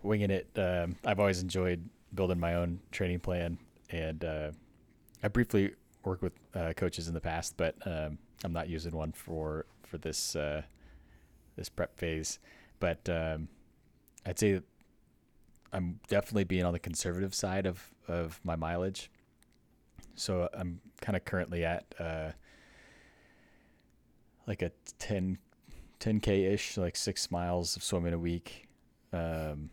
[0.02, 0.46] winging it.
[0.56, 3.58] Um, I've always enjoyed building my own training plan,
[3.90, 4.50] and uh,
[5.22, 5.74] I briefly
[6.04, 9.98] worked with uh, coaches in the past, but um, I'm not using one for for
[9.98, 10.62] this uh,
[11.56, 12.38] this prep phase.
[12.80, 13.48] But um,
[14.26, 14.60] I'd say
[15.72, 19.10] I'm definitely being on the conservative side of of my mileage.
[20.14, 22.30] So I'm kind of currently at uh,
[24.46, 25.38] like a 10
[26.00, 28.68] 10k ish, like six miles of swimming a week,
[29.12, 29.70] um,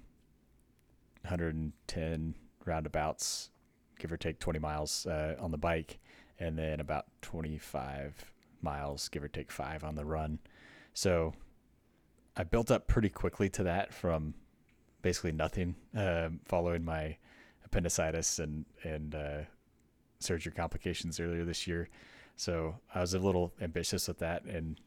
[1.24, 3.50] 110 roundabouts,
[4.00, 6.00] give or take 20 miles uh, on the bike,
[6.40, 8.32] and then about 25
[8.62, 10.40] miles, give or take five on the run.
[10.94, 11.34] So
[12.36, 14.34] I built up pretty quickly to that from
[15.02, 17.18] basically nothing, um, following my
[17.66, 19.42] appendicitis and and uh,
[20.20, 21.90] surgery complications earlier this year.
[22.36, 24.80] So I was a little ambitious with that, and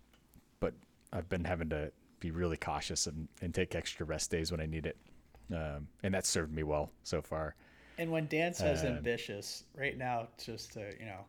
[0.60, 0.74] but
[1.12, 4.66] I've been having to be really cautious and, and take extra rest days when I
[4.66, 4.96] need it,
[5.52, 7.54] um, and that's served me well so far.
[7.98, 11.24] And when Dan says Uh, ambitious, right now, just to you know,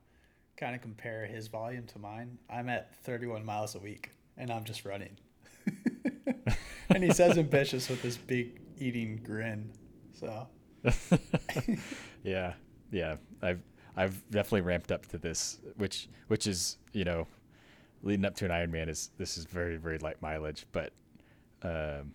[0.57, 4.63] kind of compare his volume to mine, I'm at 31 miles a week, and I'm
[4.63, 5.17] just running.
[6.89, 9.71] and he says ambitious with this big eating grin.
[10.13, 10.47] So
[12.23, 12.53] yeah,
[12.91, 13.15] yeah.
[13.41, 13.61] I've
[13.97, 17.27] I've definitely ramped up to this, which which is you know,
[18.03, 20.93] leading up to an Ironman is this is very very light mileage, but
[21.63, 22.13] um,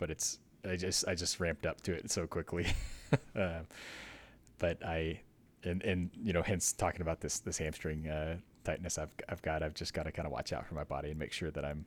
[0.00, 2.66] but it's I just I just ramped up to it so quickly,
[3.36, 3.66] um,
[4.58, 5.20] but I
[5.62, 9.62] and and you know hence talking about this this hamstring uh, tightness I've I've got
[9.62, 11.64] I've just got to kind of watch out for my body and make sure that
[11.64, 11.84] I'm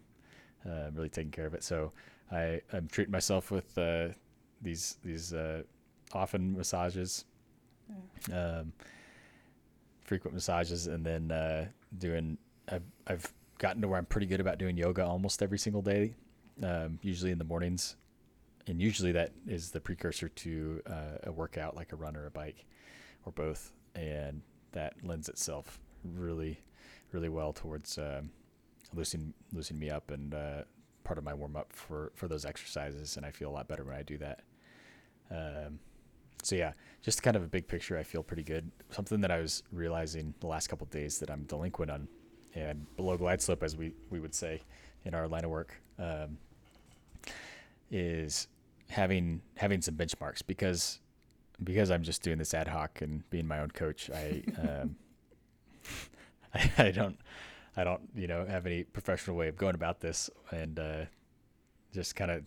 [0.65, 1.63] uh, really taking care of it.
[1.63, 1.91] So
[2.31, 4.09] I I'm treating myself with uh,
[4.61, 5.63] these these uh,
[6.13, 7.25] often massages,
[8.31, 8.71] um,
[10.03, 11.65] frequent massages, and then uh,
[11.97, 12.37] doing.
[12.69, 16.15] I've I've gotten to where I'm pretty good about doing yoga almost every single day,
[16.61, 17.95] um, usually in the mornings,
[18.67, 22.31] and usually that is the precursor to uh, a workout like a run or a
[22.31, 22.65] bike,
[23.25, 26.59] or both, and that lends itself really,
[27.11, 28.29] really well towards um,
[28.93, 30.61] loosening loosening me up and uh,
[31.03, 33.83] part of my warm up for for those exercises, and I feel a lot better
[33.83, 34.41] when I do that.
[35.31, 35.79] Um,
[36.41, 37.97] so yeah, just kind of a big picture.
[37.97, 38.69] I feel pretty good.
[38.89, 42.07] Something that I was realizing the last couple of days that I'm delinquent on,
[42.55, 44.61] and below glide slope, as we we would say
[45.05, 46.37] in our line of work, um,
[47.91, 48.47] is
[48.93, 50.99] having having some benchmarks because
[51.63, 54.09] because I'm just doing this ad hoc and being my own coach.
[54.13, 54.95] I um,
[56.53, 57.17] I, I don't
[57.75, 61.05] I don't you know have any professional way of going about this and uh,
[61.91, 62.43] just kind of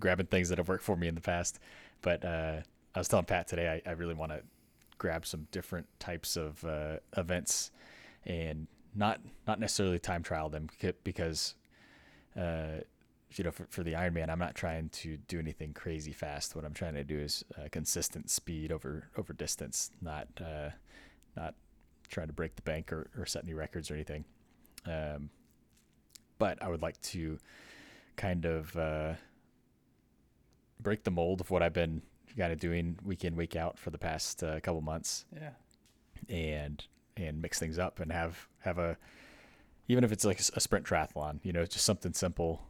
[0.00, 1.58] grabbing things that have worked for me in the past.
[2.02, 2.60] But uh,
[2.94, 4.42] I was telling Pat today I, I really want to
[4.98, 7.70] grab some different types of uh, events
[8.26, 10.68] and not not necessarily time trial them
[11.04, 11.54] because
[12.36, 12.78] uh,
[13.36, 16.56] you know for, for the Ironman I'm not trying to do anything crazy fast.
[16.56, 20.70] What I'm trying to do is uh, consistent speed over over distance, not uh,
[21.36, 21.54] not
[22.08, 24.24] trying to break the bank or, or set any records or anything.
[24.86, 25.30] Um,
[26.38, 27.38] but I would like to
[28.16, 29.14] kind of uh,
[30.80, 32.02] break the mold of what I've been
[32.36, 35.50] kind of doing week in week out for the past uh, couple months, yeah,
[36.28, 36.82] and
[37.16, 38.96] and mix things up and have have a
[39.88, 42.62] even if it's like a sprint triathlon, you know, just something simple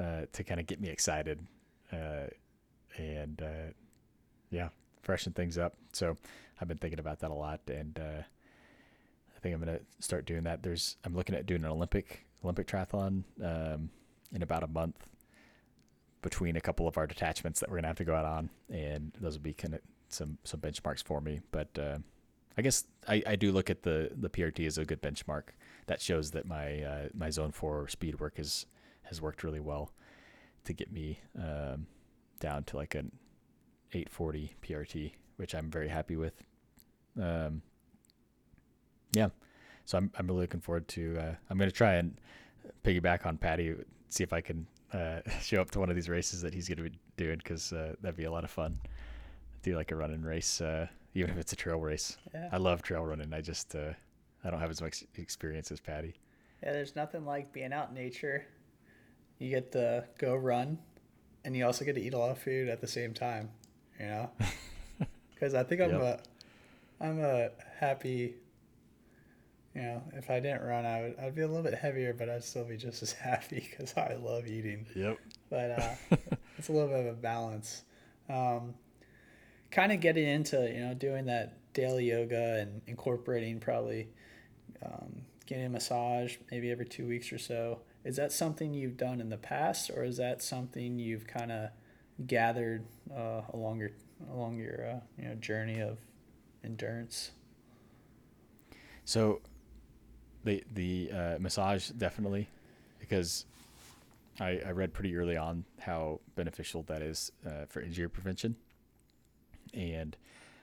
[0.00, 1.46] uh, to kind of get me excited,
[1.92, 2.26] uh,
[2.96, 3.72] and uh,
[4.50, 4.68] yeah,
[5.02, 5.74] freshen things up.
[5.92, 6.16] So
[6.60, 10.44] I've been thinking about that a lot, and uh, I think I'm gonna start doing
[10.44, 10.62] that.
[10.62, 13.90] There's I'm looking at doing an Olympic Olympic triathlon um,
[14.32, 15.06] in about a month
[16.22, 19.12] between a couple of our detachments that we're gonna have to go out on, and
[19.20, 21.40] those will be kind of some some benchmarks for me.
[21.52, 21.98] But uh,
[22.56, 25.50] I guess I, I do look at the the PRT as a good benchmark
[25.86, 28.66] that shows that my uh, my zone four speed work is
[29.10, 29.92] has worked really well
[30.64, 31.86] to get me um,
[32.38, 33.10] down to like an
[33.92, 36.42] 840 PRT, which I'm very happy with.
[37.20, 37.60] Um,
[39.12, 39.28] yeah,
[39.84, 41.18] so I'm I'm really looking forward to.
[41.18, 42.18] Uh, I'm gonna try and
[42.84, 43.74] piggyback on Patty,
[44.08, 46.88] see if I can uh, show up to one of these races that he's gonna
[46.88, 48.78] be doing because uh, that'd be a lot of fun.
[49.62, 52.16] Do like a running race, uh, even if it's a trail race.
[52.32, 52.48] Yeah.
[52.52, 53.34] I love trail running.
[53.34, 53.92] I just uh,
[54.44, 56.14] I don't have as much experience as Patty.
[56.62, 58.44] Yeah, there's nothing like being out in nature.
[59.40, 60.78] You get to go run,
[61.44, 63.50] and you also get to eat a lot of food at the same time.
[63.98, 64.30] You know,
[65.34, 66.00] because I think I'm Yep.
[66.00, 66.20] a,
[67.04, 67.50] I'm a
[67.80, 68.36] happy.
[69.74, 72.28] You know, if I didn't run, I would I'd be a little bit heavier, but
[72.28, 74.86] I'd still be just as happy because I love eating.
[74.94, 75.18] Yep.
[75.48, 75.94] But uh,
[76.58, 77.82] it's a little bit of a balance.
[78.28, 78.74] Um,
[79.70, 84.08] kind of getting into you know doing that daily yoga and incorporating probably
[84.84, 87.80] um, getting a massage maybe every two weeks or so.
[88.04, 91.70] Is that something you've done in the past, or is that something you've kind of
[92.26, 92.84] gathered
[93.14, 93.90] uh, along your
[94.32, 95.98] along your uh, you know journey of
[96.64, 97.32] endurance?
[99.04, 99.40] So,
[100.44, 102.48] the the uh, massage definitely,
[102.98, 103.44] because
[104.38, 108.56] I I read pretty early on how beneficial that is uh, for injury prevention,
[109.74, 110.16] and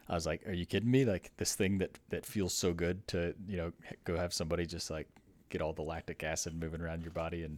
[0.10, 1.06] I was like, "Are you kidding me?
[1.06, 3.74] Like this thing that that feels so good to you know
[4.06, 5.08] go have somebody just like
[5.50, 7.58] get all the lactic acid moving around your body and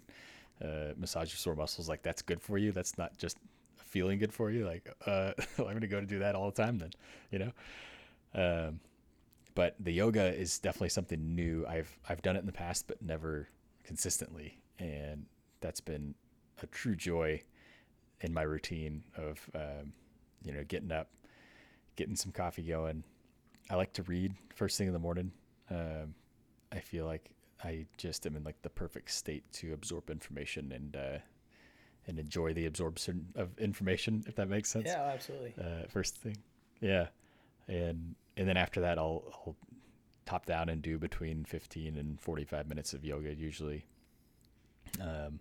[0.64, 2.72] uh, massage your sore muscles like that's good for you.
[2.72, 3.38] That's not just
[3.78, 4.66] feeling good for you.
[4.66, 6.92] Like uh, I'm gonna go to do that all the time then,
[7.32, 7.52] you know."
[8.36, 8.80] Um,
[9.56, 11.66] but the yoga is definitely something new.
[11.68, 13.50] I've I've done it in the past, but never
[13.84, 15.26] consistently, and
[15.62, 16.16] that's been
[16.62, 17.42] a true joy
[18.22, 19.94] in my routine of um,
[20.44, 21.10] you know getting up,
[21.96, 23.04] getting some coffee going.
[23.70, 25.32] I like to read first thing in the morning.
[25.70, 26.16] Um,
[26.72, 27.30] I feel like
[27.64, 31.18] I just am in like the perfect state to absorb information and uh,
[32.08, 35.54] and enjoy the absorption of information, if that makes sense Yeah, absolutely.
[35.62, 36.38] uh, first thing.
[36.82, 37.08] Yeah,
[37.68, 39.56] and and then after that, I'll I'll
[40.26, 43.86] top down and do between fifteen and forty five minutes of yoga usually.
[45.02, 45.40] Um,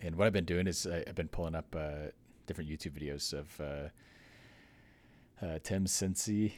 [0.00, 2.10] and what I've been doing is I, I've been pulling up uh,
[2.46, 6.52] different YouTube videos of uh, uh, Tim Senesi,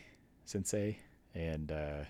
[0.46, 0.96] Senesi,
[1.34, 2.04] and uh,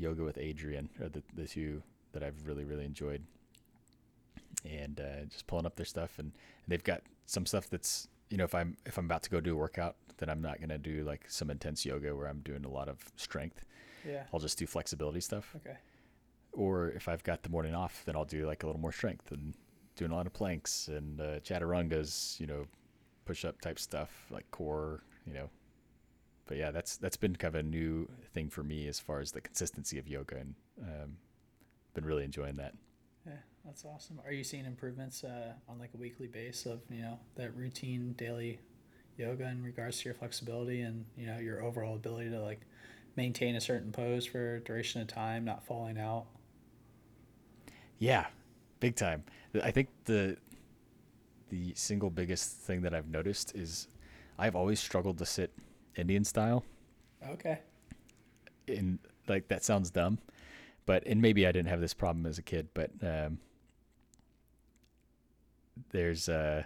[0.00, 1.82] Yoga with Adriene are the the two
[2.12, 3.22] that I've really really enjoyed.
[4.64, 8.36] And uh, just pulling up their stuff, and, and they've got some stuff that's you
[8.36, 10.78] know if I'm if I'm about to go do a workout, then I'm not gonna
[10.78, 13.64] do like some intense yoga where I'm doing a lot of strength.
[14.06, 14.24] Yeah.
[14.32, 15.54] I'll just do flexibility stuff.
[15.56, 15.76] Okay.
[16.52, 19.30] Or if I've got the morning off, then I'll do like a little more strength
[19.30, 19.54] and
[19.96, 22.66] doing a lot of planks and uh, chaturangas, you know,
[23.24, 25.48] push up type stuff like core, you know.
[26.50, 29.30] But yeah, that's that's been kind of a new thing for me as far as
[29.30, 31.16] the consistency of yoga, and um,
[31.94, 32.74] been really enjoying that.
[33.24, 33.34] Yeah,
[33.64, 34.20] that's awesome.
[34.26, 38.14] Are you seeing improvements uh, on like a weekly base of you know that routine
[38.18, 38.58] daily
[39.16, 42.62] yoga in regards to your flexibility and you know your overall ability to like
[43.14, 46.26] maintain a certain pose for a duration of time, not falling out?
[48.00, 48.26] Yeah,
[48.80, 49.22] big time.
[49.62, 50.36] I think the
[51.48, 53.86] the single biggest thing that I've noticed is
[54.36, 55.52] I've always struggled to sit
[56.00, 56.64] Indian style.
[57.30, 57.60] Okay.
[58.66, 60.18] In like that sounds dumb,
[60.86, 63.38] but and maybe I didn't have this problem as a kid, but um,
[65.90, 66.64] there's uh,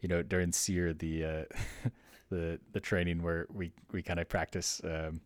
[0.00, 1.44] you know, during SERE the uh,
[2.30, 5.20] the the training where we we kind of practice um,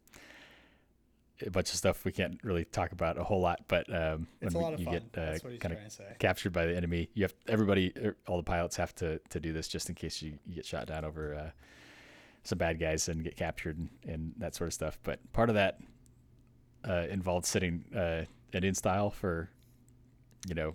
[1.44, 4.78] a bunch of stuff we can't really talk about a whole lot, but um, when
[4.78, 4.94] you fun.
[4.94, 6.16] get uh, That's what he's kind of trying to say.
[6.18, 7.08] captured by the enemy.
[7.14, 10.22] You have everybody, er, all the pilots have to to do this just in case
[10.22, 11.50] you, you get shot down over uh,
[12.44, 14.98] some bad guys and get captured and, and that sort of stuff.
[15.02, 15.78] But part of that
[16.86, 19.48] uh, involved sitting uh, Indian style for
[20.48, 20.74] you know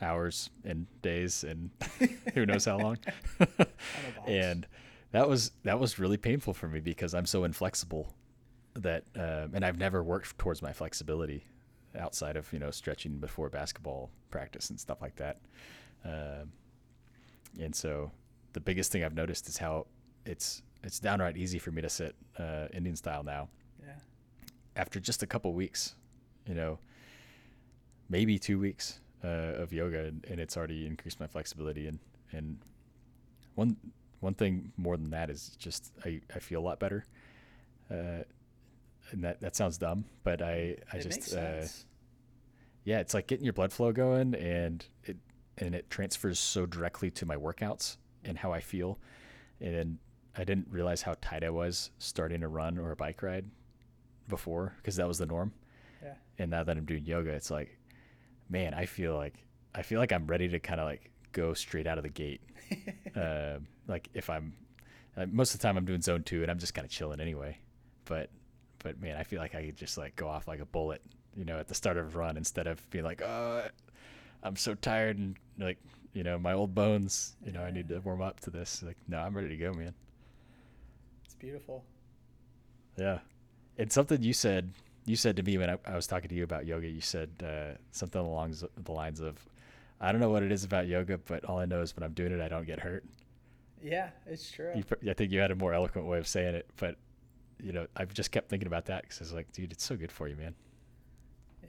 [0.00, 1.70] hours and days and
[2.34, 2.98] who knows how long.
[3.38, 3.68] I'm a boss.
[4.26, 4.66] and
[5.12, 8.12] that was that was really painful for me because I'm so inflexible
[8.74, 11.44] that um, and I've never worked towards my flexibility
[11.98, 15.38] outside of you know stretching before basketball practice and stuff like that.
[16.04, 16.52] Um,
[17.60, 18.10] and so
[18.54, 19.86] the biggest thing I've noticed is how
[20.24, 23.48] it's it's downright easy for me to sit uh, Indian style now
[23.80, 23.94] yeah.
[24.76, 25.94] after just a couple weeks,
[26.46, 26.78] you know,
[28.08, 31.86] maybe two weeks uh, of yoga, and, and it's already increased my flexibility.
[31.86, 31.98] And
[32.32, 32.58] and
[33.54, 33.76] one
[34.20, 37.04] one thing more than that is just I, I feel a lot better.
[37.90, 38.24] Uh,
[39.10, 41.62] and that that sounds dumb, but I I it just uh,
[42.84, 45.16] yeah, it's like getting your blood flow going, and it
[45.58, 48.98] and it transfers so directly to my workouts and how I feel.
[49.60, 49.98] And
[50.36, 53.44] I didn't realize how tight I was starting a run or a bike ride
[54.28, 55.52] before because that was the norm.
[56.02, 56.14] Yeah.
[56.38, 57.76] And now that I'm doing yoga, it's like,
[58.48, 59.34] man, I feel like
[59.74, 62.40] I feel like I'm ready to kind of like go straight out of the gate.
[63.16, 64.54] uh, like if I'm
[65.16, 67.20] uh, most of the time I'm doing zone two and I'm just kind of chilling
[67.20, 67.58] anyway.
[68.06, 68.30] But
[68.78, 71.02] but man, I feel like I could just like go off like a bullet,
[71.36, 73.66] you know, at the start of a run instead of being like, oh,
[74.42, 75.78] I'm so tired and like
[76.14, 77.36] you know my old bones.
[77.44, 78.82] You know, I need to warm up to this.
[78.82, 79.94] Like, no, I'm ready to go, man.
[81.42, 81.84] Beautiful.
[82.96, 83.18] Yeah.
[83.76, 84.72] And something you said,
[85.04, 87.30] you said to me when I, I was talking to you about yoga, you said
[87.44, 89.44] uh, something along the lines of,
[90.00, 92.12] I don't know what it is about yoga, but all I know is when I'm
[92.12, 93.04] doing it, I don't get hurt.
[93.82, 94.70] Yeah, it's true.
[94.76, 96.94] You, I think you had a more eloquent way of saying it, but
[97.60, 99.96] you know, I've just kept thinking about that because I was like, dude, it's so
[99.96, 100.54] good for you, man.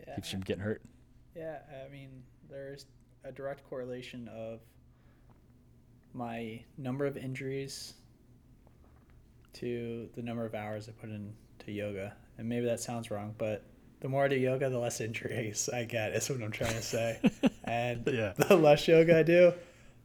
[0.08, 0.14] yeah.
[0.16, 0.84] Keeps you from getting hurt.
[1.36, 2.10] Yeah, I mean,
[2.48, 2.86] there's
[3.24, 4.60] a direct correlation of
[6.14, 7.96] my number of injuries
[9.54, 12.14] to the number of hours I put into yoga.
[12.38, 13.64] And maybe that sounds wrong, but
[14.00, 16.82] the more I do yoga, the less injuries I get, is what I'm trying to
[16.82, 17.20] say.
[17.64, 18.34] and Yeah.
[18.34, 19.54] the less yoga I do,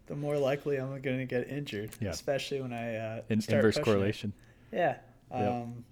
[0.06, 2.10] the more likely I'm going to get injured, Yeah.
[2.10, 4.32] especially when I uh, In, start inverse pushing correlation.
[4.72, 4.96] Yeah.
[5.32, 5.50] Yep.
[5.52, 5.84] Um,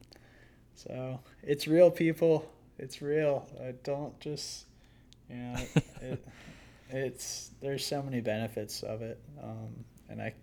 [0.75, 2.51] so it's real, people.
[2.79, 3.49] It's real.
[3.61, 4.67] I don't just,
[5.31, 5.57] you know,
[6.03, 6.27] it,
[6.91, 9.21] it's there's so many benefits of it.
[9.43, 10.35] Um, and I,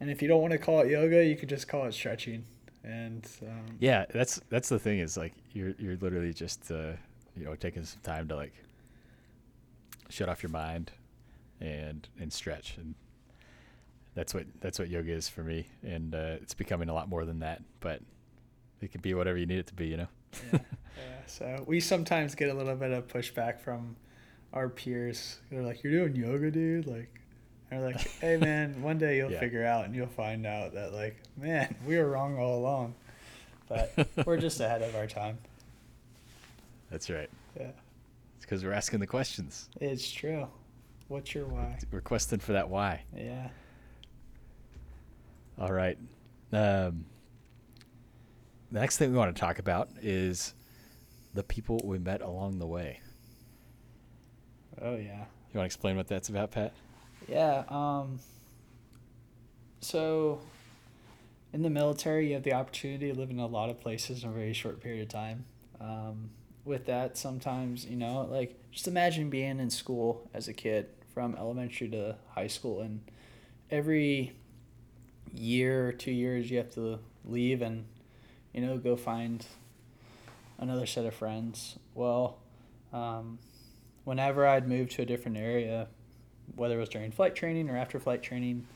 [0.00, 2.44] and if you don't want to call it yoga, you could just call it stretching.
[2.84, 6.92] And um, Yeah, that's that's the thing is like you're you're literally just uh,
[7.36, 8.54] you know taking some time to like
[10.08, 10.90] shut off your mind
[11.60, 12.94] and and stretch and
[14.14, 17.24] that's what that's what yoga is for me and uh, it's becoming a lot more
[17.24, 18.00] than that but
[18.80, 20.08] it can be whatever you need it to be you know
[20.52, 20.60] yeah, yeah.
[21.26, 23.96] So we sometimes get a little bit of pushback from
[24.52, 25.38] our peers.
[25.50, 27.20] They're like, "You're doing yoga, dude." Like,
[27.70, 29.40] and we're like, "Hey, man, one day you'll Yeah.
[29.40, 32.94] figure out, and you'll find out that, like, man, we were wrong all along."
[33.68, 35.36] But we're just ahead of our time.
[36.90, 37.66] that's right Yeah,
[38.36, 40.46] it's because we're asking the questions it's true.
[41.08, 41.78] What's your why?
[41.92, 43.48] we're questing for that why Yeah.
[45.58, 45.98] all right
[46.52, 47.04] um,
[48.72, 50.54] the next thing we want to talk about is
[51.34, 53.00] the people we met along the way
[54.80, 55.24] Oh yeah.
[55.52, 56.72] you want to explain what that's about pat
[57.28, 57.64] Yeah.
[57.68, 58.18] Um.
[59.80, 60.40] So,
[61.52, 64.30] in the military, you have the opportunity to live in a lot of places in
[64.30, 65.44] a very short period of time.
[65.80, 66.30] Um,
[66.64, 71.34] with that, sometimes you know, like just imagine being in school as a kid, from
[71.36, 73.00] elementary to high school, and
[73.70, 74.34] every
[75.34, 77.84] year or two years you have to leave and
[78.54, 79.46] you know go find
[80.58, 81.78] another set of friends.
[81.94, 82.38] Well,
[82.92, 83.38] um,
[84.04, 85.88] whenever I'd move to a different area,
[86.56, 88.66] whether it was during flight training or after flight training,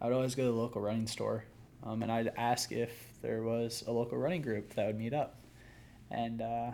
[0.00, 1.44] I would always go to the local running store,
[1.84, 2.90] um, and I'd ask if
[3.22, 5.40] there was a local running group that would meet up,
[6.10, 6.72] and uh,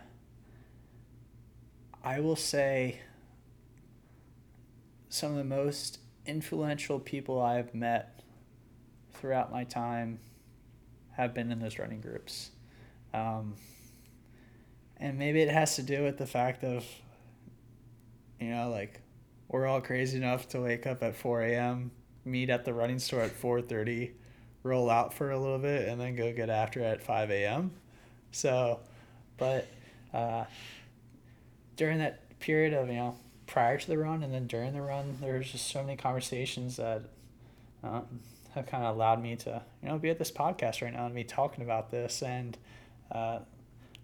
[2.02, 3.00] I will say
[5.08, 8.20] some of the most influential people I've met
[9.12, 10.20] throughout my time
[11.16, 12.50] have been in those running groups.
[13.12, 13.54] Um,
[14.98, 16.84] and maybe it has to do with the fact of,
[18.40, 19.00] you know, like
[19.48, 21.90] we're all crazy enough to wake up at 4 a.m.,
[22.24, 24.10] meet at the running store at 4.30,
[24.62, 27.70] roll out for a little bit, and then go get after at 5 a.m.
[28.30, 28.80] So,
[29.38, 29.66] but
[30.12, 30.44] uh,
[31.76, 35.16] during that period of, you know, prior to the run and then during the run,
[35.20, 37.02] there's just so many conversations that
[37.82, 38.20] um,
[38.54, 41.14] have kind of allowed me to, you know, be at this podcast right now and
[41.14, 42.22] be talking about this.
[42.22, 42.58] And
[43.10, 43.40] uh,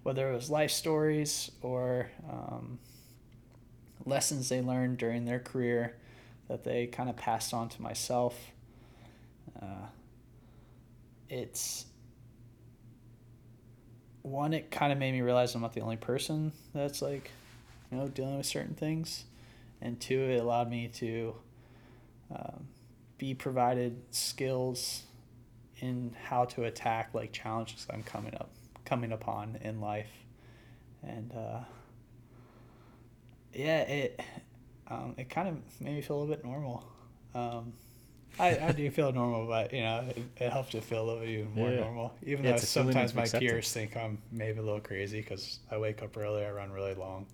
[0.03, 2.79] whether it was life stories or um,
[4.05, 5.97] lessons they learned during their career
[6.49, 8.39] that they kind of passed on to myself,
[9.61, 9.87] uh,
[11.29, 11.87] it's
[14.23, 17.31] one, it kind of made me realize I'm not the only person that's like,
[17.91, 19.25] you know, dealing with certain things.
[19.81, 21.35] And two, it allowed me to
[22.35, 22.69] um,
[23.19, 25.03] be provided skills
[25.81, 28.51] in how to attack like challenges I'm coming up
[28.85, 30.11] coming upon in life.
[31.03, 31.61] And uh,
[33.55, 34.21] yeah, it
[34.89, 36.85] um, it kind of made me feel a little bit normal.
[37.35, 37.73] Um,
[38.39, 41.21] I, I do feel normal, but you know, it, it helps to feel a little
[41.21, 41.81] bit even more Yeah.
[41.81, 42.15] normal.
[42.25, 43.41] Even Yeah, though it's a feeling sometimes my acceptance.
[43.41, 46.95] peers think I'm maybe a little crazy because I wake up early, I run really
[46.95, 47.27] long,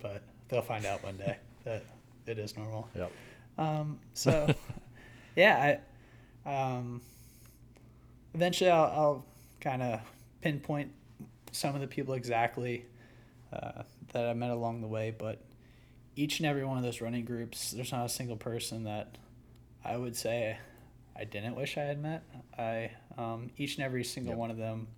[0.00, 1.84] but they'll find out one day that
[2.26, 2.88] it is normal.
[2.94, 3.12] Yep.
[3.58, 4.52] Um, so,
[5.36, 5.78] yeah,
[6.46, 7.02] I um,
[8.34, 9.24] eventually I'll, I'll
[9.60, 10.00] kind of
[10.40, 10.90] pinpoint
[11.52, 12.86] some of the people exactly
[13.52, 13.82] uh,
[14.12, 15.40] that I met along the way, but
[16.16, 19.16] each and every one of those running groups, there's not a single person that
[19.84, 20.58] I would say
[21.16, 22.22] I didn't wish I had met.
[22.58, 24.38] I um, each and every single Yep.
[24.38, 24.88] one of them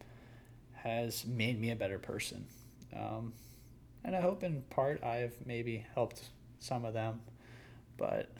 [0.74, 2.46] has made me a better person,
[2.94, 3.32] um,
[4.04, 6.22] and I hope in part I've maybe helped
[6.60, 7.20] some of them,
[7.96, 8.30] but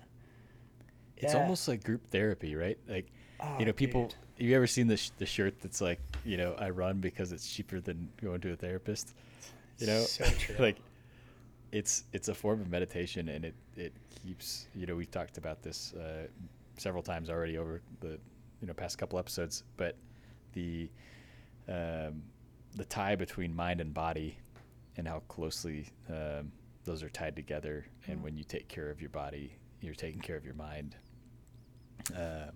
[1.16, 2.78] It's almost like group therapy, right?
[2.88, 3.06] Like,
[3.40, 4.02] Oh, you know, people.
[4.02, 4.14] dude.
[4.38, 7.30] Have you ever seen the sh- the shirt that's like, you know, I run because
[7.32, 9.14] it's cheaper than going to a therapist?
[9.78, 10.56] You know, So true.
[10.58, 10.78] like,
[11.74, 14.68] it's it's a form of meditation, and it it keeps.
[14.76, 16.28] You know, we've talked about this uh,
[16.78, 18.18] several times already over the
[18.60, 19.96] you know past couple episodes, but
[20.52, 20.88] the
[21.68, 22.22] um,
[22.76, 24.38] the tie between mind and body,
[24.96, 26.52] and how closely um,
[26.84, 30.36] those are tied together, and when you take care of your body, you're taking care
[30.36, 30.94] of your mind
[32.14, 32.52] um,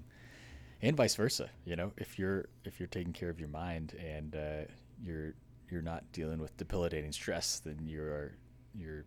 [0.81, 1.51] and vice versa.
[1.65, 4.71] You know, if you're if you're taking care of your mind and uh,
[5.03, 5.35] you're
[5.71, 8.35] you're not dealing with debilitating stress, then you're
[8.75, 9.05] you're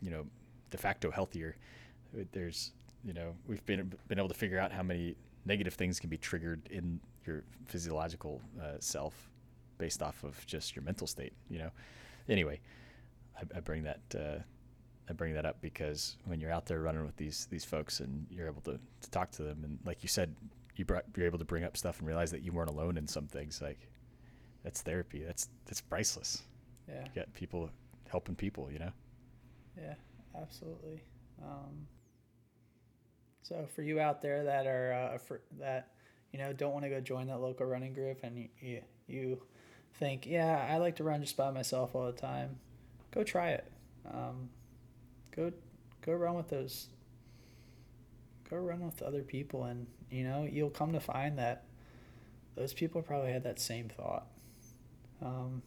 [0.00, 0.26] you know
[0.70, 1.56] de facto healthier.
[2.32, 2.72] There's
[3.04, 6.18] you know we've been been able to figure out how many negative things can be
[6.18, 9.30] triggered in your physiological uh, self
[9.78, 11.32] based off of just your mental state.
[11.48, 11.70] You know.
[12.28, 12.60] Anyway,
[13.36, 14.00] I, I bring that.
[14.14, 14.42] Uh,
[15.08, 18.26] I bring that up because when you're out there running with these these folks and
[18.30, 20.34] you're able to, to talk to them and like you said,
[20.76, 23.06] you brought you're able to bring up stuff and realize that you weren't alone in
[23.06, 23.60] some things.
[23.60, 23.88] Like
[24.62, 25.22] that's therapy.
[25.24, 26.42] That's that's priceless.
[26.88, 27.04] yeah.
[27.04, 27.70] You got people
[28.12, 28.70] helping people.
[28.70, 28.92] You know.
[29.76, 29.94] Yeah,
[30.40, 31.02] absolutely.
[31.42, 31.88] Um,
[33.42, 35.88] so for you out there that are uh, for, that
[36.32, 39.42] you know don't want to go join that local running group and you, you
[39.94, 42.58] think yeah I like to run just by myself all the time,
[43.12, 43.70] go try it.
[44.10, 44.48] Um,
[45.34, 45.52] go
[46.04, 46.88] go run with those.
[48.48, 51.64] Go run with other people and you know you'll come to find that
[52.54, 54.26] those people probably had that same thought.
[55.22, 55.62] Um,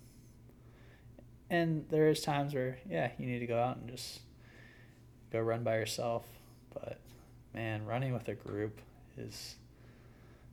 [1.49, 4.21] and there is times where yeah you need to go out and just
[5.31, 6.25] go run by yourself
[6.73, 6.97] but
[7.53, 8.79] man running with a group
[9.17, 9.55] is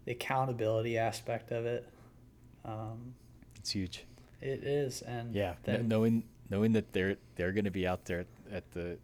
[0.05, 1.89] the accountability aspect of it
[2.65, 3.15] um,
[3.57, 4.05] It's huge.
[4.41, 8.27] it is and Yeah, then- knowing knowing that they're they're going to be out there
[8.53, 8.99] at the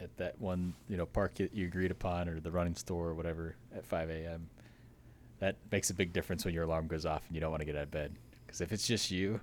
[0.00, 3.14] at that one you know park that you agreed upon or the running store or
[3.14, 4.48] whatever at 5 a.m.
[5.40, 7.64] That makes a big difference when your alarm goes off and you don't want to
[7.66, 8.14] get out of bed.
[8.46, 9.40] Because if it's just you,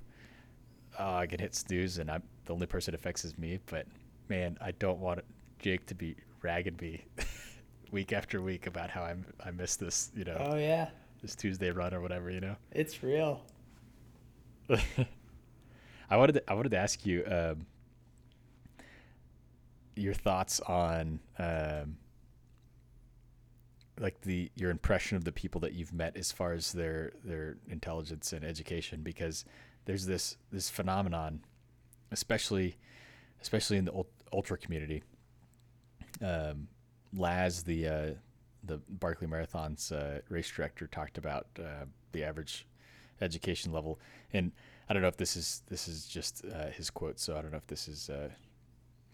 [1.00, 3.60] oh, I can hit snooze and I'm the only person it affects is me.
[3.66, 3.88] But
[4.30, 5.20] man, I don't want
[5.60, 7.06] Jake to be ragging me
[7.91, 10.89] week after week about how I'm I missed this you know oh yeah
[11.22, 12.56] this Tuesday run or whatever you know.
[12.72, 13.41] it's real
[16.10, 17.66] I wanted to, I wanted to ask you um,
[19.95, 21.98] your thoughts on um,
[24.00, 27.58] like the your impression of the people that you've met as far as their their
[27.70, 29.43] intelligence and education because
[29.88, 31.41] there's this this phenomenon
[32.11, 32.77] especially
[33.41, 35.03] especially in the ultra community.
[36.23, 36.67] Um,
[37.15, 38.09] Laz the uh,
[38.63, 42.67] the Barkley Marathon's uh, race director talked about uh, the average
[43.21, 43.99] education level.
[44.33, 44.51] And
[44.89, 47.51] I don't know if this is this is just uh, his quote so I don't
[47.51, 48.29] know if this is uh,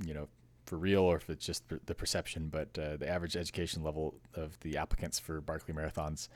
[0.03, 0.28] you know
[0.65, 4.59] for real or if it's just the perception but uh, the average education level of
[4.61, 6.30] the applicants for Barkley Marathons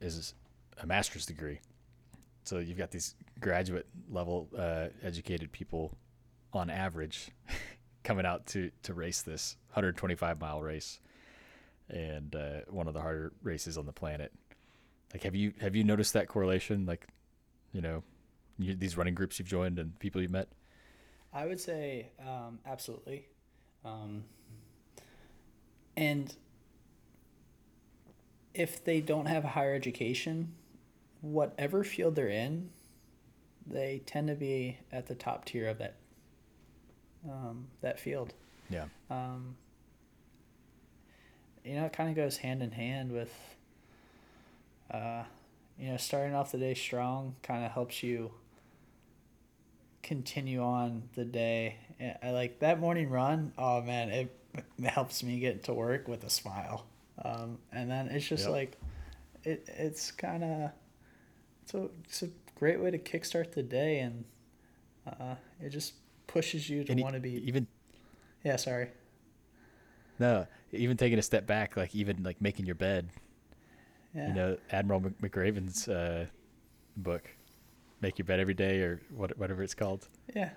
[0.00, 0.34] is
[0.80, 1.60] a master's degree
[2.44, 5.96] so you've got these graduate level uh, educated people
[6.52, 7.30] on average
[8.04, 11.00] coming out to to race this 125 mile race
[11.88, 14.32] and uh, one of the harder races on the planet.
[15.12, 16.86] Like have you have you noticed that correlation?
[16.86, 17.06] Like
[17.72, 18.02] you know
[18.58, 20.48] you, these running groups you've joined and people you've met?
[21.32, 23.26] I would say um, absolutely.
[23.84, 24.24] Um,
[25.96, 26.34] and
[28.54, 30.54] if they don't have a higher education,
[31.22, 32.70] whatever field they're in,
[33.66, 35.96] they tend to be at the top tier of that
[37.28, 38.34] um, that field.
[38.70, 39.56] yeah Um,
[41.64, 43.32] you know, it kind of goes hand in hand with,
[44.90, 45.24] uh,
[45.78, 48.32] you know, starting off the day strong kind of helps you
[50.02, 51.76] continue on the day.
[52.22, 53.52] I like that morning run.
[53.56, 54.38] Oh man, it,
[54.84, 56.84] helps me get to work with a smile.
[57.24, 58.50] Um, and then it's just Yep.
[58.50, 58.78] like,
[59.44, 60.70] it it's kind of,
[61.74, 64.24] a it's a great way to kickstart the day, and
[65.06, 65.94] uh, it just
[66.26, 67.30] pushes you to want to be.
[67.46, 67.66] even
[68.44, 68.88] Yeah, sorry.
[70.18, 73.08] no even taking a step back like even like making your bed
[74.14, 74.28] Yeah.
[74.28, 76.26] you know admiral Mc- mcraven's uh,
[76.96, 77.28] book
[78.00, 80.50] make your bed every day or what, whatever it's called Yeah.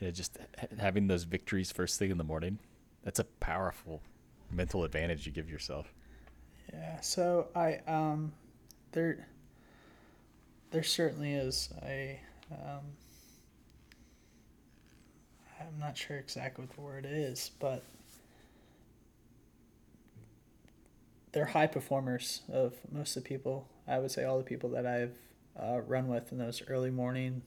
[0.00, 0.38] know, just
[0.78, 2.58] having those victories first thing in the morning
[3.02, 4.02] that's a powerful
[4.50, 5.92] mental advantage you give yourself
[6.72, 7.00] Yeah.
[7.00, 8.32] So I um
[8.92, 9.26] there
[10.72, 12.18] there certainly is a
[12.50, 12.80] um
[15.60, 17.84] I'm not sure exactly what the word is, but
[21.32, 23.68] they're high performers of most of the people.
[23.86, 25.16] I would say all the people that I've
[25.58, 27.42] uh, run with in those early morning,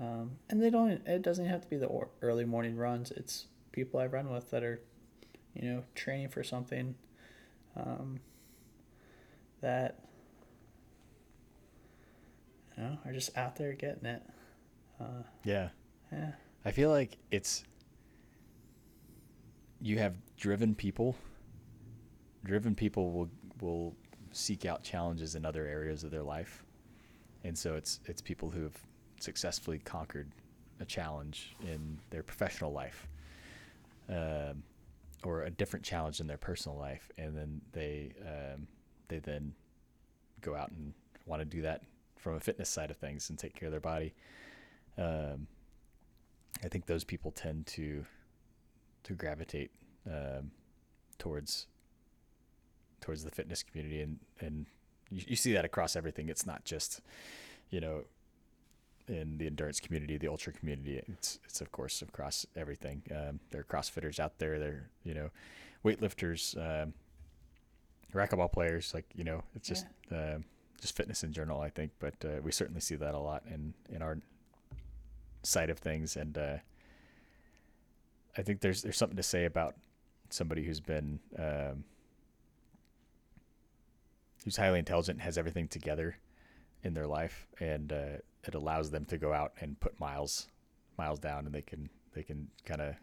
[0.00, 0.90] um, and they don't.
[1.06, 1.90] It doesn't have to be the
[2.22, 3.10] early morning runs.
[3.10, 4.80] It's people I run with that are,
[5.54, 6.94] you know, training for something.
[7.76, 8.20] Um,
[9.60, 9.98] that
[12.76, 14.22] you know are just out there getting it.
[15.00, 15.68] Uh, Yeah.
[16.12, 16.32] yeah.
[16.64, 17.64] I feel like it's
[19.80, 21.16] you have driven people.
[22.44, 23.94] Driven people will will
[24.32, 26.64] seek out challenges in other areas of their life,
[27.44, 28.76] and so it's it's people who have
[29.20, 30.30] successfully conquered
[30.80, 33.08] a challenge in their professional life,
[34.08, 34.62] um,
[35.22, 38.66] or a different challenge in their personal life, and then they um,
[39.08, 39.54] they then
[40.40, 40.92] go out and
[41.26, 41.82] want to do that
[42.16, 44.14] from a fitness side of things and take care of their body.
[44.96, 45.46] Um,
[46.64, 48.04] I think those people tend to
[49.04, 49.70] to gravitate
[50.06, 50.50] um,
[51.18, 51.66] towards
[53.00, 54.66] towards the fitness community, and and
[55.10, 56.28] you, you see that across everything.
[56.28, 57.00] It's not just
[57.70, 58.04] you know
[59.08, 61.02] in the endurance community, the ultra community.
[61.08, 63.02] It's it's of course across everything.
[63.10, 64.58] Um, there are CrossFitters out there.
[64.58, 65.30] There you know
[65.84, 66.94] weightlifters, um,
[68.14, 68.94] racquetball players.
[68.94, 70.44] Like you know, it's just um
[70.84, 71.62] just fitness in general.
[71.62, 74.18] I think, but uh, we certainly see that a lot in in our
[75.42, 76.56] side of things, and uh,
[78.36, 79.76] I think there's there's something to say about
[80.28, 81.84] somebody who's been um,
[84.44, 86.18] who's highly intelligent, has everything together
[86.82, 90.48] in their life, and uh, it allows them to go out and put miles
[90.98, 92.94] miles down, and they can they can kind of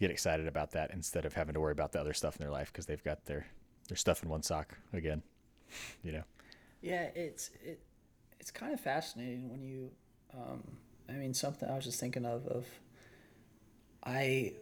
[0.00, 2.52] get excited about that instead of having to worry about the other stuff in their
[2.52, 3.46] life because they've got their
[3.86, 5.22] their stuff in one sock again,
[6.02, 6.22] you know.
[6.80, 7.80] Yeah, it's it,
[8.40, 9.90] it's kind of fascinating when you,
[10.34, 10.62] um,
[11.08, 12.66] I mean, something I was just thinking of of.
[14.04, 14.52] I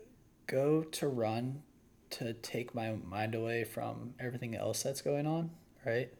[0.47, 1.63] go to run
[2.11, 5.51] to take my mind away from everything else that's going on,
[5.85, 6.13] right?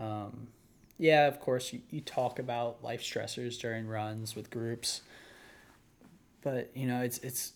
[0.00, 0.48] Um,
[0.98, 5.02] yeah, of course, you, you talk about life stressors during runs with groups,
[6.42, 7.52] but you know, it's it's.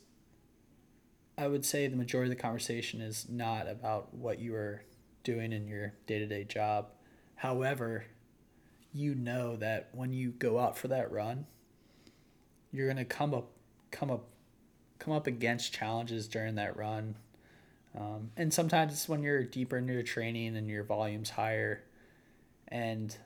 [1.36, 4.82] I would say the majority of the conversation is not about what you are
[5.22, 6.88] doing in your day to day job.
[7.36, 8.04] However,
[8.92, 11.46] you know that when you go out for that run,
[12.72, 13.50] you're gonna come up,
[13.90, 14.26] come up,
[14.98, 17.16] come up against challenges during that run,
[17.98, 21.82] um, and sometimes it's when you're deeper into your training and your volume's higher,
[22.68, 23.16] and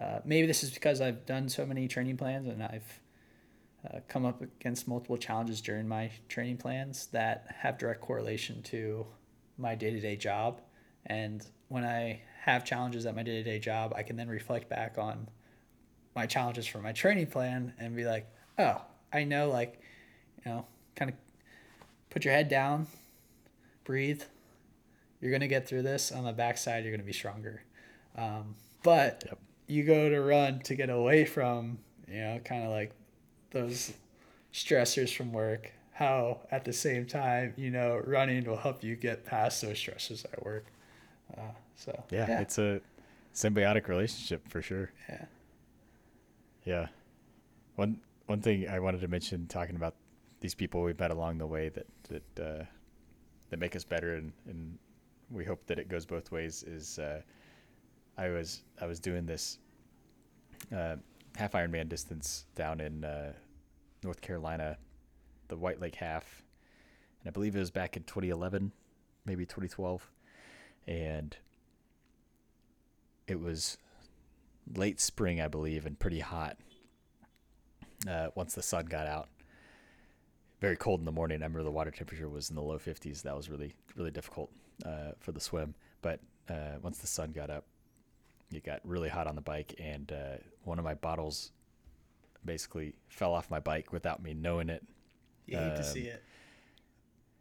[0.00, 3.00] uh, maybe this is because I've done so many training plans and I've
[3.84, 9.06] uh, come up against multiple challenges during my training plans that have direct correlation to
[9.58, 10.60] my day to day job.
[11.06, 14.68] And when I have challenges at my day to day job, I can then reflect
[14.68, 15.28] back on
[16.14, 18.26] my challenges for my training plan and be like,
[18.58, 18.82] oh,
[19.12, 19.80] I know, like,
[20.44, 21.16] you know, kind of
[22.10, 22.86] put your head down,
[23.84, 24.22] breathe.
[25.20, 26.10] You're going to get through this.
[26.12, 27.62] On the backside, you're going to be stronger.
[28.16, 29.38] Um, but Yep.
[29.66, 31.78] you go to run to get away from,
[32.08, 32.92] you know, kind of like
[33.50, 33.92] those
[34.52, 35.72] stressors from work.
[35.92, 40.24] How at the same time, you know, running will help you get past those stressors
[40.24, 40.66] at work.
[41.36, 42.80] Uh, so yeah, it's a
[43.34, 44.90] symbiotic relationship for sure.
[45.08, 45.24] yeah.
[46.64, 46.86] Yeah.
[47.76, 49.94] One one thing I wanted to mention talking about
[50.40, 52.64] these people we've met along the way that that uh,
[53.50, 54.78] that make us better and, and
[55.30, 57.20] we hope that it goes both ways is uh,
[58.18, 59.58] I was I was doing this
[60.74, 60.96] uh,
[61.36, 63.32] half Ironman distance down in uh,
[64.02, 64.76] North Carolina,
[65.48, 66.42] the White Lake half,
[67.20, 68.72] and I believe it was back in 2011,
[69.24, 70.10] maybe 2012,
[70.86, 71.36] and
[73.26, 73.78] it was
[74.74, 76.56] late spring, I believe, and pretty hot.
[78.08, 79.28] Uh, once the sun got out,
[80.60, 81.36] very cold in the morning.
[81.42, 83.22] I remember the water temperature was in the low 50s.
[83.22, 84.50] That was really, really difficult
[84.84, 85.74] uh, for the swim.
[86.02, 87.64] But uh, once the sun got up,
[88.52, 91.52] it got really hot on the bike, and uh, one of my bottles
[92.44, 94.82] basically fell off my bike without me knowing it.
[95.46, 96.24] You hate to see Um, it.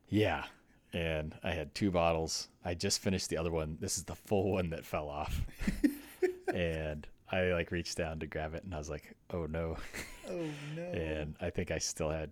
[0.09, 0.43] Yeah.
[0.93, 2.47] And I had two bottles.
[2.65, 3.77] I just finished the other one.
[3.79, 5.45] This is the full one that fell off.
[6.53, 9.77] and I like reached down to grab it and I was like, oh no.
[10.29, 10.81] Oh no.
[10.93, 12.31] and I think I still had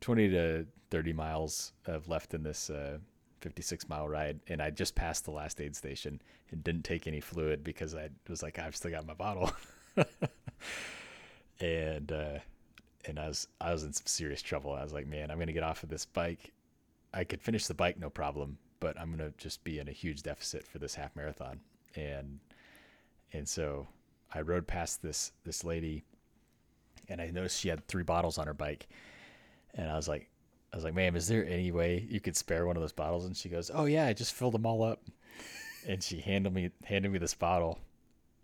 [0.00, 2.98] 20 to 30 miles of left in this uh,
[3.40, 4.40] 56 mile ride.
[4.48, 6.20] And I just passed the last aid station
[6.50, 9.50] and didn't take any fluid because I was like, I've still got my bottle.
[11.60, 12.38] and, uh,
[13.06, 14.72] and I was, I was in some serious trouble.
[14.72, 16.52] I was like, man, I'm going to get off of this bike.
[17.16, 20.22] I could finish the bike, no problem, but I'm to just be in a huge
[20.22, 21.60] deficit for this half marathon.
[21.94, 22.38] And,
[23.32, 23.88] and so
[24.32, 26.04] I rode past this, this lady
[27.08, 28.88] and I noticed she had three bottles on her bike,
[29.74, 30.28] and I was like,
[30.72, 33.24] I was like, ma'am, is there any way you could spare one of those bottles?
[33.24, 35.02] And she goes, oh yeah, I just filled them all up,
[35.86, 37.78] and she handed me handed me this bottle,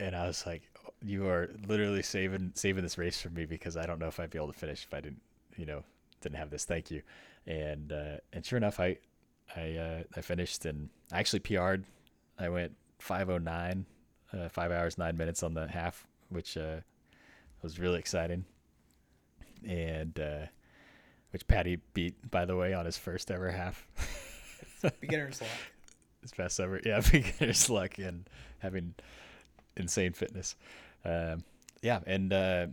[0.01, 0.63] and I was like,
[1.05, 4.31] you are literally saving saving this race for me because I don't know if I'd
[4.31, 5.23] be able to finish if I didn't,
[5.57, 5.83] you know,
[6.21, 6.65] didn't have this.
[6.65, 7.03] Thank you,
[7.47, 8.99] and uh, and sure enough, I
[9.57, 11.85] I uh, I finished and I actually PR'd.
[12.39, 13.87] I went 509,
[14.33, 16.81] uh, five hours nine minutes on the half, which uh,
[17.63, 18.45] was really exciting,
[19.67, 20.47] and uh,
[21.31, 23.87] which Patty beat by the way on his first ever half.
[25.01, 25.51] Beginner's luck.
[26.23, 26.81] his best ever.
[26.85, 28.29] Yeah, beginner's luck and
[28.61, 28.95] having
[29.77, 30.57] insane fitness.
[31.05, 31.45] Um,
[31.83, 32.67] yeah, and uh,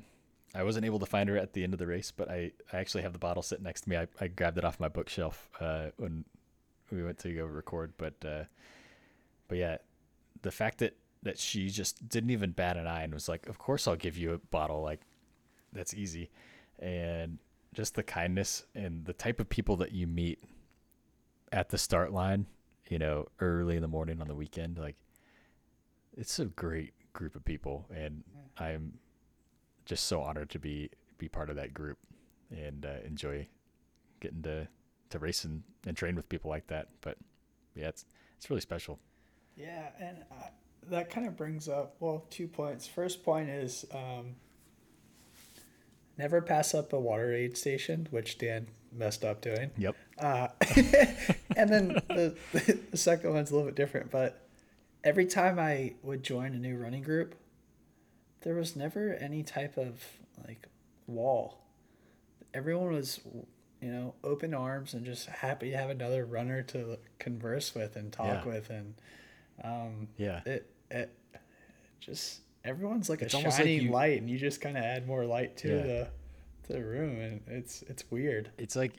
[0.56, 2.78] I wasn't able to find her at the end of the race, but I, I
[2.78, 3.98] actually have the bottle sitting next to me.
[3.98, 6.26] I, I grabbed it off my bookshelf uh, when
[6.92, 8.44] we went to go record, but uh,
[9.48, 9.78] but yeah,
[10.42, 13.60] the fact that that she just didn't even bat an eye and was like, "Of
[13.60, 14.82] course I'll give you a bottle.
[14.82, 15.02] Like
[15.72, 16.30] that's easy,"
[16.80, 17.38] and
[17.74, 20.40] just the kindness and the type of people that you meet
[21.52, 22.48] at the start line,
[22.88, 24.96] you know, early in the morning on the weekend, like
[26.18, 28.24] it's a great group of people, and
[28.58, 28.94] I'm
[29.90, 31.98] just so honored to be be part of that group
[32.52, 33.46] and uh, enjoy
[34.22, 34.68] getting to
[35.10, 36.88] to race and, and train with people like that.
[37.02, 37.18] But
[37.76, 38.06] yeah, it's
[38.38, 39.00] it's really special.
[39.58, 40.46] Yeah, and uh,
[40.90, 42.88] that kind of brings up well two points.
[42.88, 44.36] First point is um,
[46.18, 49.72] never pass up a water aid station, which Dan messed up doing.
[49.78, 49.96] Yep.
[50.20, 50.48] Uh,
[51.58, 52.36] and then the,
[52.92, 54.48] the second one's a little bit different, but
[55.04, 57.36] every time I would join a new running group,
[58.42, 60.04] there was never any type of
[60.48, 60.68] like
[61.08, 61.60] wall.
[62.54, 63.20] Everyone was,
[63.82, 68.12] you know, open arms and just happy to have another runner to converse with and
[68.12, 68.46] talk Yeah.
[68.46, 68.94] with, and
[69.64, 70.42] um, Yeah.
[70.46, 71.16] it it
[72.00, 75.06] just everyone's like It's a almost like you- light, and you just kind of add
[75.08, 75.84] more light to Yeah.
[75.84, 76.12] the
[76.64, 78.52] to the room, and it's it's weird.
[78.58, 78.94] It's like,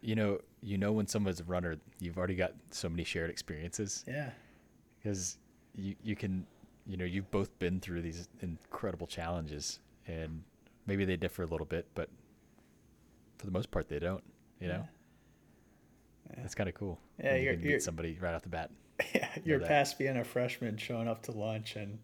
[0.00, 4.04] you know, you know when someone's a runner, you've already got so many shared experiences
[4.08, 4.30] Yeah.
[4.98, 5.38] because
[5.76, 6.46] you you can,
[6.86, 10.42] you know, you've both been through these incredible challenges, and
[10.86, 12.08] maybe they differ a little bit, but
[13.38, 14.22] for the most part, they don't.
[14.60, 14.88] You know,
[16.38, 16.98] that's kind of cool.
[17.22, 18.70] Yeah, you can meet somebody right off the bat.
[19.12, 21.98] Yeah, you're past being a freshman showing up to lunch and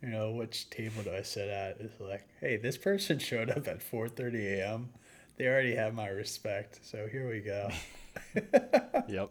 [0.00, 1.80] you know which table do I sit at?
[1.80, 4.90] It's like, hey, this person showed up at 4:30 a.m.
[5.36, 7.70] They already have my respect, so here we go.
[9.08, 9.30] Yep.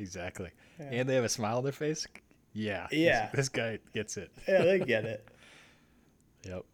[0.00, 0.50] Exactly.
[0.78, 2.06] And they have a smile on their face.
[2.52, 2.86] Yeah.
[2.90, 3.30] this- Yeah.
[3.32, 4.30] This, guy gets it.
[4.48, 5.26] yeah, they get it.
[6.42, 6.64] Yep.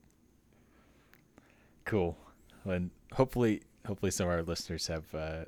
[1.85, 2.17] Cool.
[2.65, 5.45] And hopefully, hopefully, some of our listeners have uh,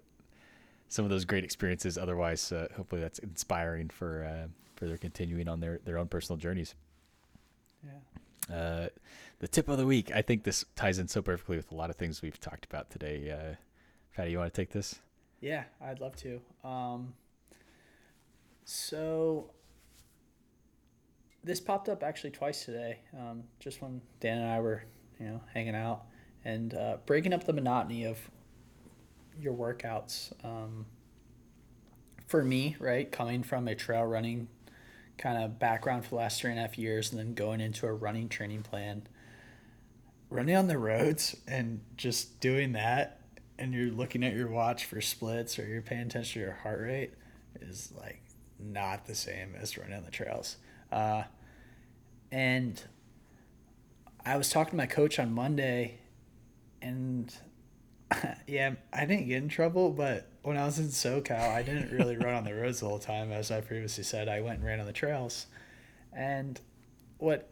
[0.88, 1.96] some of those great experiences.
[1.96, 6.36] Otherwise, uh, hopefully, that's inspiring for uh, for their continuing on their their own personal
[6.36, 6.74] journeys.
[7.84, 8.54] Yeah.
[8.56, 8.88] Uh,
[9.38, 10.10] the tip of the week.
[10.12, 12.90] I think this ties in so perfectly with a lot of things we've talked about
[12.90, 13.30] today.
[13.30, 13.54] Uh,
[14.16, 14.98] Patty, you want to take this?
[15.40, 16.40] Yeah, I'd love to.
[16.64, 17.14] Um,
[18.64, 19.50] so
[21.44, 22.98] this popped up actually twice today.
[23.16, 24.84] Um, just when Dan and I were,
[25.18, 26.04] you know, hanging out
[26.44, 28.18] and uh, breaking up the monotony of
[29.40, 30.32] your workouts.
[30.44, 30.86] Um,
[32.26, 34.48] for me, right, coming from a trail running
[35.16, 37.86] kind of background for the last three and a half years, and then going into
[37.86, 39.06] a running training plan,
[40.30, 43.18] running on the roads and just doing that
[43.58, 46.80] and you're looking at your watch for splits or you're paying attention to your heart
[46.80, 47.12] rate
[47.60, 48.22] is like
[48.58, 50.56] not the same as running on the trails.
[50.90, 51.24] Uh,
[52.30, 52.82] and
[54.24, 55.98] I was talking to my coach on Monday
[56.82, 57.34] and
[58.46, 62.16] yeah, I didn't get in trouble, but when I was in SoCal, I didn't really
[62.16, 63.32] run on the roads the whole time.
[63.32, 65.46] As I previously said, I went and ran on the trails.
[66.12, 66.58] And
[67.18, 67.50] what,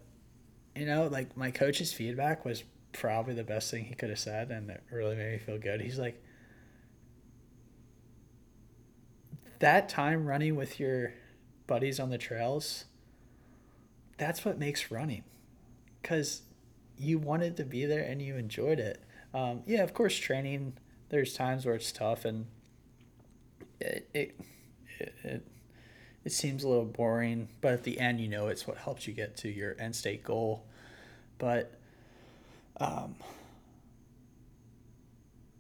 [0.75, 4.51] you know, like my coach's feedback was probably the best thing he could have said,
[4.51, 5.81] and it really made me feel good.
[5.81, 6.23] He's like,
[9.59, 11.13] that time running with your
[11.67, 12.85] buddies on the trails,
[14.17, 15.25] that's what makes running.
[16.01, 16.43] Because
[16.99, 19.03] you wanted to be there and you enjoyed it.
[19.35, 20.75] Um, yeah, of course, training,
[21.09, 22.47] there's times where it's tough and
[23.81, 24.41] it, it,
[25.23, 25.47] it,
[26.25, 29.13] it, seems a little boring, but at the end, you know, it's what helps you
[29.13, 30.65] get to your end state goal.
[31.39, 31.79] But
[32.79, 33.17] um,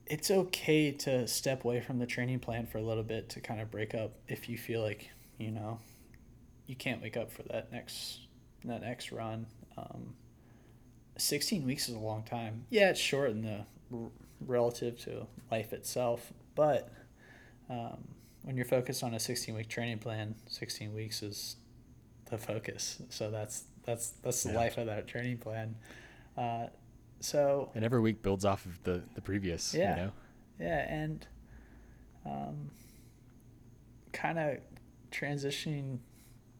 [0.06, 3.60] it's okay to step away from the training plan for a little bit to kind
[3.60, 5.78] of break up if you feel like you know
[6.66, 8.20] you can't wake up for that next
[8.68, 9.46] that next run.
[9.76, 10.14] Um,
[11.18, 12.66] Sixteen weeks is a long time.
[12.68, 14.10] Yeah, it's short in the r-
[14.40, 16.92] relative to life itself, but
[17.70, 18.08] um,
[18.42, 21.56] when you're focused on a sixteen week training plan, sixteen weeks is
[22.30, 23.00] the focus.
[23.08, 24.56] So that's that's that's the Yeah.
[24.58, 25.76] life of that training plan.
[26.36, 26.66] Uh,
[27.20, 29.72] so And every week builds off of the the previous.
[29.72, 29.90] Yeah.
[29.96, 30.12] You know.
[30.60, 31.26] yeah, and
[32.26, 32.70] um,
[34.12, 34.58] kind of
[35.10, 36.00] transitioning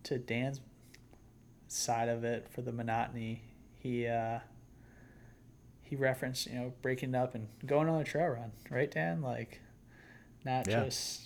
[0.05, 0.61] to Dan's
[1.69, 3.43] side of it for the monotony.
[3.79, 4.41] He uh,
[5.83, 9.23] he referenced you know breaking it up and going on a trail run, right, Dan?
[9.23, 9.61] Like
[10.45, 10.85] not Yeah.
[10.85, 11.23] just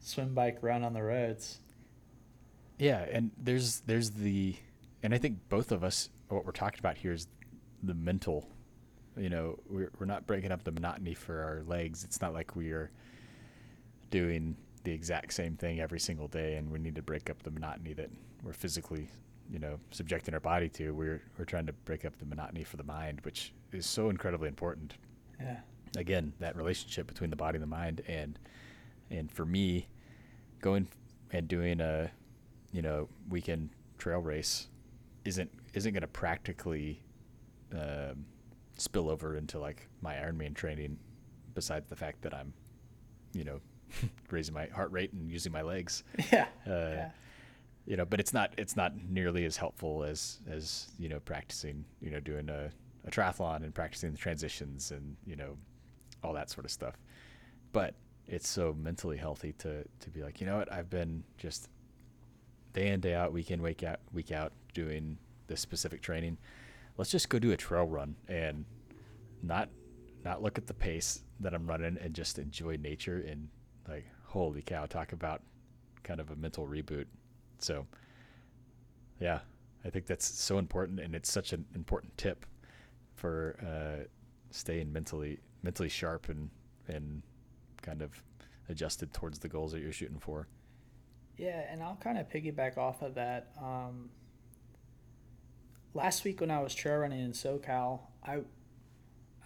[0.00, 1.58] swim, bike, run on the roads.
[2.78, 4.54] Yeah, and there's there's the,
[5.02, 7.26] and I think both of us, what we're talking about here is
[7.82, 8.48] the mental.
[9.16, 12.04] You know, we're we're not breaking up the monotony for our legs.
[12.04, 12.90] It's not like we are
[14.10, 17.50] doing the exact same thing every single day, and we need to break up the
[17.50, 18.10] monotony that
[18.44, 19.08] we're physically,
[19.50, 20.92] you know, subjecting our body to.
[20.92, 24.48] We're we're trying to break up the monotony for the mind, which is so incredibly
[24.48, 24.94] important
[25.40, 25.58] Yeah,
[25.96, 28.38] again that relationship between the body and the mind and
[29.10, 29.88] and for me
[30.60, 30.88] going
[31.32, 32.10] and doing a
[32.72, 34.68] you know weekend trail race
[35.24, 37.02] isn't isn't going to practically
[37.72, 38.24] um,
[38.76, 40.98] spill over into like my Ironman training
[41.54, 42.52] besides the fact that I'm
[43.34, 43.60] you know
[44.30, 47.10] raising my heart rate and using my legs yeah, uh, yeah.
[47.88, 51.86] You know but it's not it's not nearly as helpful as as you know practicing
[52.02, 52.70] you know doing a,
[53.06, 55.56] a triathlon and practicing the transitions and you know
[56.22, 56.96] all that sort of stuff.
[57.72, 57.94] But
[58.26, 60.70] it's so mentally healthy to to be like you know what?
[60.70, 61.70] I've been just
[62.74, 65.16] day in day out week in week out week out doing
[65.46, 66.36] this specific training.
[66.98, 68.66] Let's just go do a trail run and
[69.42, 69.70] not
[70.24, 73.48] not look at the pace that i'm running and just enjoy nature and
[73.88, 75.42] like holy cow talk about
[76.02, 77.06] kind of a mental reboot
[77.62, 77.86] so,
[79.20, 79.40] yeah,
[79.84, 82.46] I think that's so important, and it's such an important tip
[83.14, 84.04] for uh,
[84.50, 86.50] staying mentally mentally sharp and
[86.86, 87.22] and
[87.82, 88.22] kind of
[88.68, 90.46] adjusted towards the goals that you're shooting for.
[91.36, 93.52] Yeah, and I'll kind of piggyback off of that.
[93.62, 94.10] Um,
[95.94, 98.40] last week when I was trail running in SoCal, I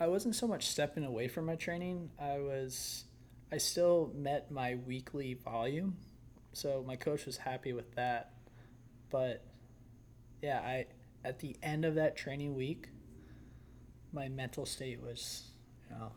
[0.00, 2.10] I wasn't so much stepping away from my training.
[2.18, 3.04] I was
[3.52, 5.96] I still met my weekly volume,
[6.52, 8.32] so my coach was happy with that.
[9.10, 9.44] But
[10.42, 10.86] yeah, I
[11.24, 12.88] at the end of that training week,
[14.12, 15.50] my mental state was,
[15.88, 16.12] you know,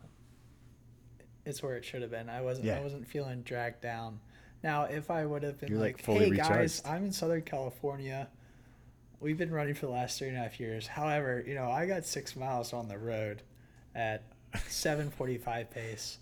[1.44, 2.28] it's where it should have been.
[2.28, 2.78] I wasn't Yeah.
[2.78, 4.20] I wasn't feeling dragged down.
[4.62, 6.82] Now, if I would have been You're, like, like, "Hey guys.
[6.84, 8.28] I'm in Southern California.
[9.20, 10.86] We've been running for the last three and a half years.
[10.86, 13.42] However, you know, I got six miles on the road
[13.94, 14.24] at
[14.68, 16.18] 7:45 pace.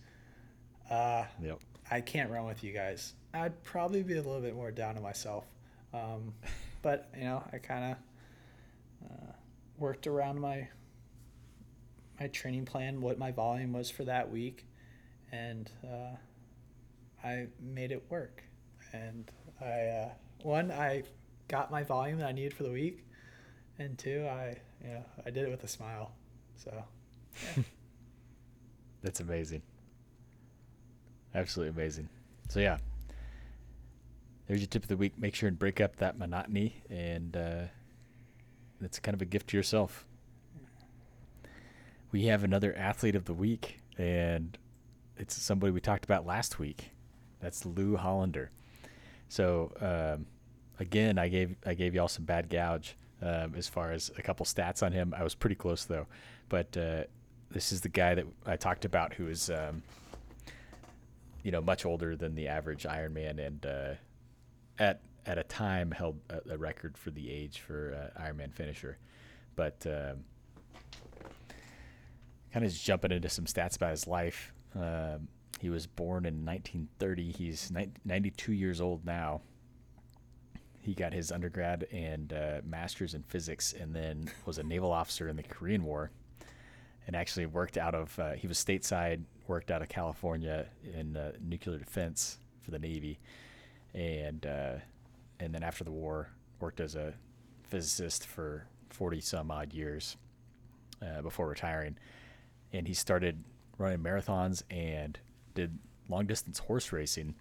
[0.90, 1.60] Uh, Yep.
[1.90, 3.14] I can't run with you guys.
[3.34, 5.44] I'd probably be a little bit more down on myself.
[5.92, 6.32] Um,
[6.82, 9.32] but you know, I kind of uh,
[9.78, 10.68] worked around my
[12.20, 14.64] my training plan, what my volume was for that week,
[15.32, 18.44] and uh, I made it work.
[18.92, 19.30] And
[19.60, 20.08] I uh,
[20.42, 21.02] one, I
[21.48, 23.04] got my volume that I needed for the week,
[23.78, 26.12] and two, I you know, I did it with a smile.
[26.56, 26.84] So
[29.02, 29.62] That's amazing.
[31.34, 32.08] Absolutely amazing.
[32.48, 32.78] So yeah,
[34.46, 35.18] there's your tip of the week.
[35.18, 37.62] Make sure and break up that monotony, and uh,
[38.80, 40.04] it's kind of a gift to yourself.
[42.12, 44.56] We have another athlete of the week, and
[45.16, 46.90] it's somebody we talked about last week.
[47.40, 48.50] That's Lew Hollander.
[49.28, 50.26] So um,
[50.78, 54.46] again, I gave I gave y'all some bad gouge um, as far as a couple
[54.46, 55.14] stats on him.
[55.16, 56.06] I was pretty close though,
[56.48, 57.04] but uh,
[57.50, 59.82] this is the guy that I talked about who is, um,
[61.42, 63.94] you know, much older than the average Ironman, and uh,
[64.78, 68.98] at at a time held a, a record for the age for uh, Ironman finisher.
[69.56, 70.24] But um,
[72.52, 74.52] kind of jumping into some stats about his life.
[74.74, 75.28] Um,
[75.60, 77.32] he was born in 1930.
[77.32, 79.40] He's ni- 92 years old now.
[80.80, 85.28] He got his undergrad and uh, master's in physics, and then was a naval officer
[85.28, 86.10] in the Korean War
[87.06, 91.32] and actually worked out of uh, he was stateside worked out of california in uh,
[91.42, 93.18] nuclear defense for the navy
[93.94, 94.74] and uh,
[95.40, 96.30] and then after the war
[96.60, 97.14] worked as a
[97.68, 100.16] physicist for 40 some odd years
[101.02, 101.96] uh, before retiring
[102.72, 103.42] and he started
[103.78, 105.18] running marathons and
[105.54, 105.78] did
[106.08, 107.34] long distance horse racing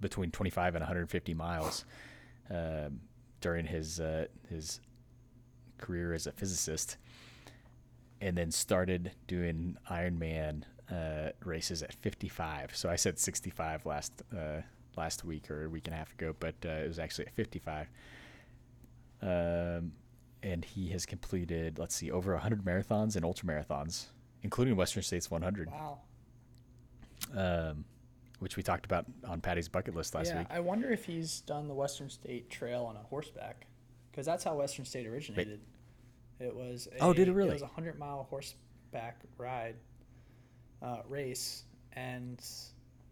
[0.00, 1.84] between 25 and 150 miles
[2.50, 3.00] um,
[3.40, 4.80] during his uh, his
[5.78, 6.96] career as a physicist
[8.20, 12.76] and then started doing Ironman uh, races at 55.
[12.76, 14.60] So I said 65 last uh,
[14.96, 17.34] last week or a week and a half ago, but uh, it was actually at
[17.34, 17.88] 55.
[19.22, 19.92] Um,
[20.42, 24.06] and he has completed, let's see, over 100 marathons and ultra marathons,
[24.42, 25.98] including Western States 100, wow.
[27.36, 27.84] um,
[28.40, 30.48] which we talked about on Patty's bucket list last yeah, week.
[30.50, 33.66] I wonder if he's done the Western State Trail on a horseback,
[34.10, 35.60] because that's how Western State originated.
[36.40, 37.50] It was a, Oh, did it really?
[37.50, 39.76] It was a hundred mile horseback ride
[40.82, 42.44] uh, race, and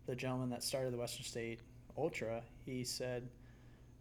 [0.06, 1.60] the gentleman that started the Western State
[1.97, 3.28] Ultra, he said,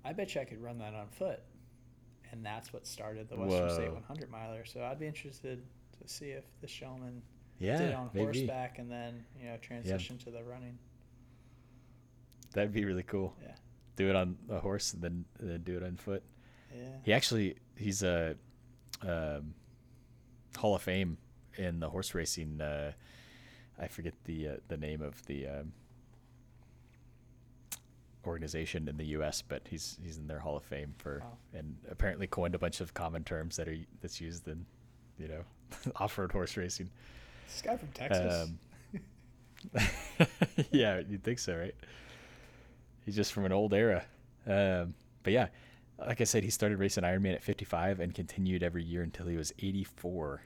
[0.04, 1.42] "I bet you I could run that on foot,"
[2.32, 4.66] and that's what started the Western State 100 miler.
[4.66, 5.64] So I'd be interested
[6.02, 7.22] to see if this gentleman
[7.60, 8.24] Yeah, did it on maybe.
[8.26, 10.78] horseback and then you know transition to the running.
[12.54, 13.36] That'd be really cool.
[13.42, 13.56] Yeah.
[13.96, 16.24] Do it on a horse and then, then do it on foot.
[16.76, 16.84] Yeah.
[17.04, 18.36] He actually he's a
[19.02, 19.54] um,
[20.56, 21.18] Hall of Fame
[21.58, 22.62] in the horse racing.
[22.62, 22.94] Uh,
[23.78, 25.74] I forget the uh, the name of the um,
[28.30, 31.38] organization in the U.S., but he's he's in their Hall of Fame for Wow.
[31.54, 34.66] and apparently coined a bunch of common terms that are that's used in
[35.18, 35.42] you know
[35.98, 36.90] off road horse racing.
[37.48, 38.48] This guy from Texas.
[38.50, 38.60] Um,
[40.72, 41.76] yeah, you'd think so, right?
[43.06, 44.06] He's just from an old era.
[44.48, 45.48] Um, but yeah,
[45.98, 49.36] like I said, he started racing Ironman at 55 and continued every year until he
[49.36, 50.42] was 84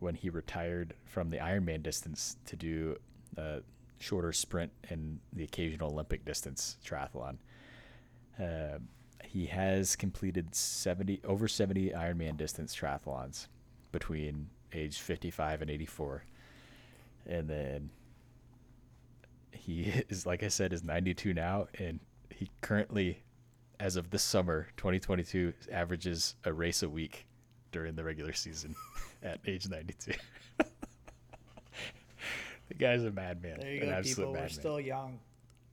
[0.00, 2.96] when he retired from the Ironman distance to do
[3.36, 3.60] a
[4.04, 7.36] shorter sprint and the occasional Olympic distance triathlon.
[8.38, 8.88] Um
[9.24, 13.48] he has completed 70 over 70 Ironman distance triathlons
[13.90, 16.24] between age 55 and 84
[17.26, 17.90] and then
[19.50, 22.00] he is like I said is 92 now and
[22.30, 23.22] he currently
[23.80, 27.26] as of this summer 2022 averages a race a week
[27.72, 28.74] during the regular season
[29.22, 30.12] at age 92
[32.68, 34.32] the guy's a madman there you an go, absolute people.
[34.32, 35.18] We're still young.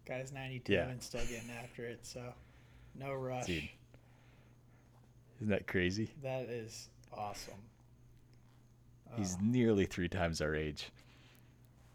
[0.08, 0.88] Guy's 92 Yeah.
[0.90, 2.06] and still getting after it.
[2.06, 2.22] So
[2.96, 3.46] no rush.
[3.46, 3.70] Dude.
[5.38, 7.54] isn't that crazy That is awesome.
[9.16, 9.44] he's Oh.
[9.44, 10.90] nearly three times our age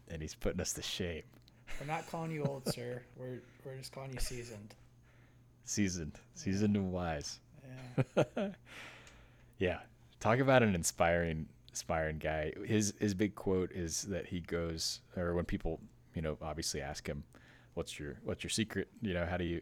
[0.09, 1.23] and he's putting us to shame
[1.79, 3.03] We're not calling you old, sir.
[3.17, 4.73] We're we're just calling you seasoned.
[5.65, 7.39] seasoned seasoned and wise
[8.15, 8.23] Yeah.
[9.59, 9.79] Yeah.
[10.19, 11.47] Talk about an inspiring
[11.77, 12.51] inspiring guy.
[12.65, 15.79] His his big quote is that he goes or when people,
[16.15, 17.23] you know, obviously ask him
[17.75, 19.61] what's your what's your secret, you know, how do you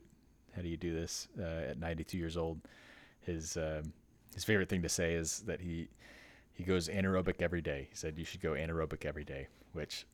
[0.55, 2.61] how do you do this uh, at 92 years old?
[3.20, 3.91] His um,
[4.34, 5.89] his favorite thing to say is that he
[6.53, 7.88] he goes anaerobic every day.
[7.89, 10.07] He said you should go anaerobic every day, which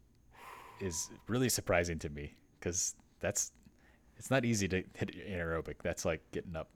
[0.80, 3.52] is really surprising to me cuz that's
[4.18, 5.76] it's not easy to hit anaerobic.
[5.84, 6.70] That's like getting up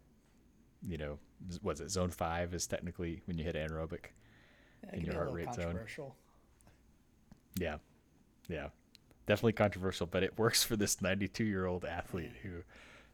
[0.87, 1.17] you know,
[1.63, 4.11] was it zone five is technically when you hit anaerobic.
[4.93, 5.79] In your heart rate zone.
[7.57, 7.77] Yeah.
[8.47, 8.67] Yeah.
[9.27, 12.49] Definitely controversial, but it works for this 92 year old athlete who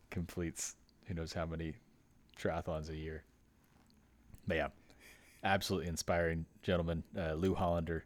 [0.10, 1.74] completes who knows how many
[2.38, 3.24] triathlons a year.
[4.48, 4.68] But yeah,
[5.44, 7.04] absolutely inspiring gentleman.
[7.18, 8.04] Uh, Lew Hollander,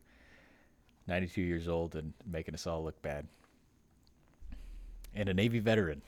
[1.07, 3.27] 92 years old and making us all look bad.
[5.13, 6.01] And a Navy veteran.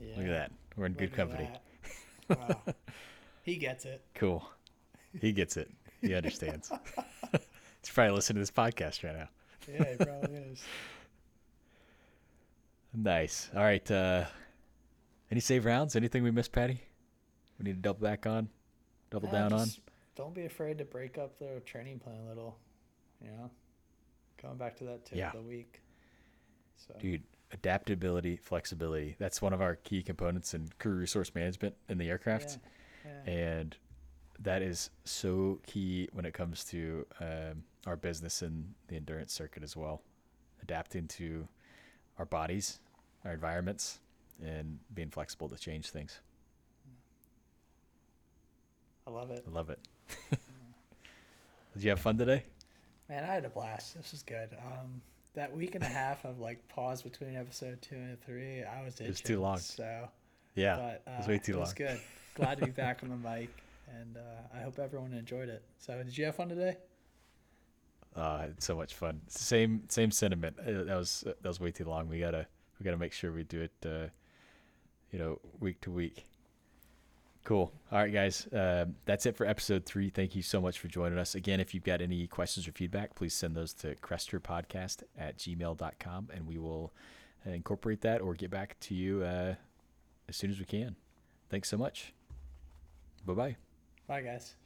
[0.00, 0.16] Yeah.
[0.16, 0.52] Look at that.
[0.76, 1.50] We're in good Look at company.
[2.28, 2.74] Wow.
[3.42, 4.02] he gets it.
[4.14, 4.48] Cool.
[5.20, 5.68] He gets it.
[6.08, 6.70] He understands.
[7.32, 9.28] He's probably listening to this podcast right now.
[9.68, 10.62] Yeah, he probably is.
[12.92, 13.50] Nice.
[13.54, 13.88] All right.
[13.90, 14.24] Uh,
[15.30, 15.94] any save rounds?
[15.94, 16.80] Anything we missed, Patty?
[17.58, 18.48] We need to double back on,
[19.10, 19.68] double Nah, down on.
[20.16, 22.56] Don't be afraid to break up the training plan a little.
[23.22, 23.50] You know,
[24.42, 25.28] going back to that tip Yeah.
[25.28, 25.82] of the week.
[26.76, 27.22] So Dude,
[27.52, 29.14] adaptability, flexibility.
[29.18, 32.58] That's one of our key components in crew resource management in the aircraft.
[33.04, 33.30] yeah, yeah.
[33.32, 33.76] And
[34.42, 39.62] that is so key when it comes to um, our business and the endurance circuit
[39.62, 40.02] as well.
[40.62, 41.46] Adapting to
[42.18, 42.80] our bodies,
[43.24, 44.00] our environments,
[44.42, 46.20] and being flexible to change things.
[49.06, 49.44] I love it.
[49.46, 49.78] I love it.
[51.74, 52.44] Did you have fun today?
[53.08, 53.94] Man, I had a blast.
[53.96, 54.50] This was good.
[54.58, 55.00] Um,
[55.34, 58.94] that week and a half of like pause between episode two and three, I was
[58.94, 59.08] itching.
[59.08, 59.58] was too long.
[59.58, 60.08] So,
[60.54, 61.54] Yeah, but uh, it was way too long.
[61.54, 61.60] it long.
[61.62, 62.00] was good.
[62.34, 63.50] Glad to be back on the mic,
[63.98, 65.62] and uh, I hope everyone enjoyed it.
[65.78, 66.76] So, did you have fun today?
[68.14, 69.20] Uh, it's so much fun.
[69.28, 70.56] Same same sentiment.
[70.58, 72.08] Uh, that was that was way too long.
[72.08, 72.46] We gotta
[72.78, 73.72] we gotta make sure we do it.
[73.84, 74.08] Uh,
[75.12, 76.24] you know, week to week.
[77.44, 77.72] Cool.
[77.90, 78.46] All right, guys.
[78.52, 80.10] Um, that's it for episode three.
[80.10, 81.34] Thank you so much for joining us.
[81.34, 86.28] Again, if you've got any questions or feedback, please send those to cresterpodcast at gmail.com
[86.34, 86.92] and we will
[87.46, 89.54] uh, incorporate that or get back to you uh,
[90.28, 90.96] as soon as we can.
[91.48, 92.12] Thanks so much.
[93.24, 93.69] Bye bye.
[94.10, 94.56] Bye, guys.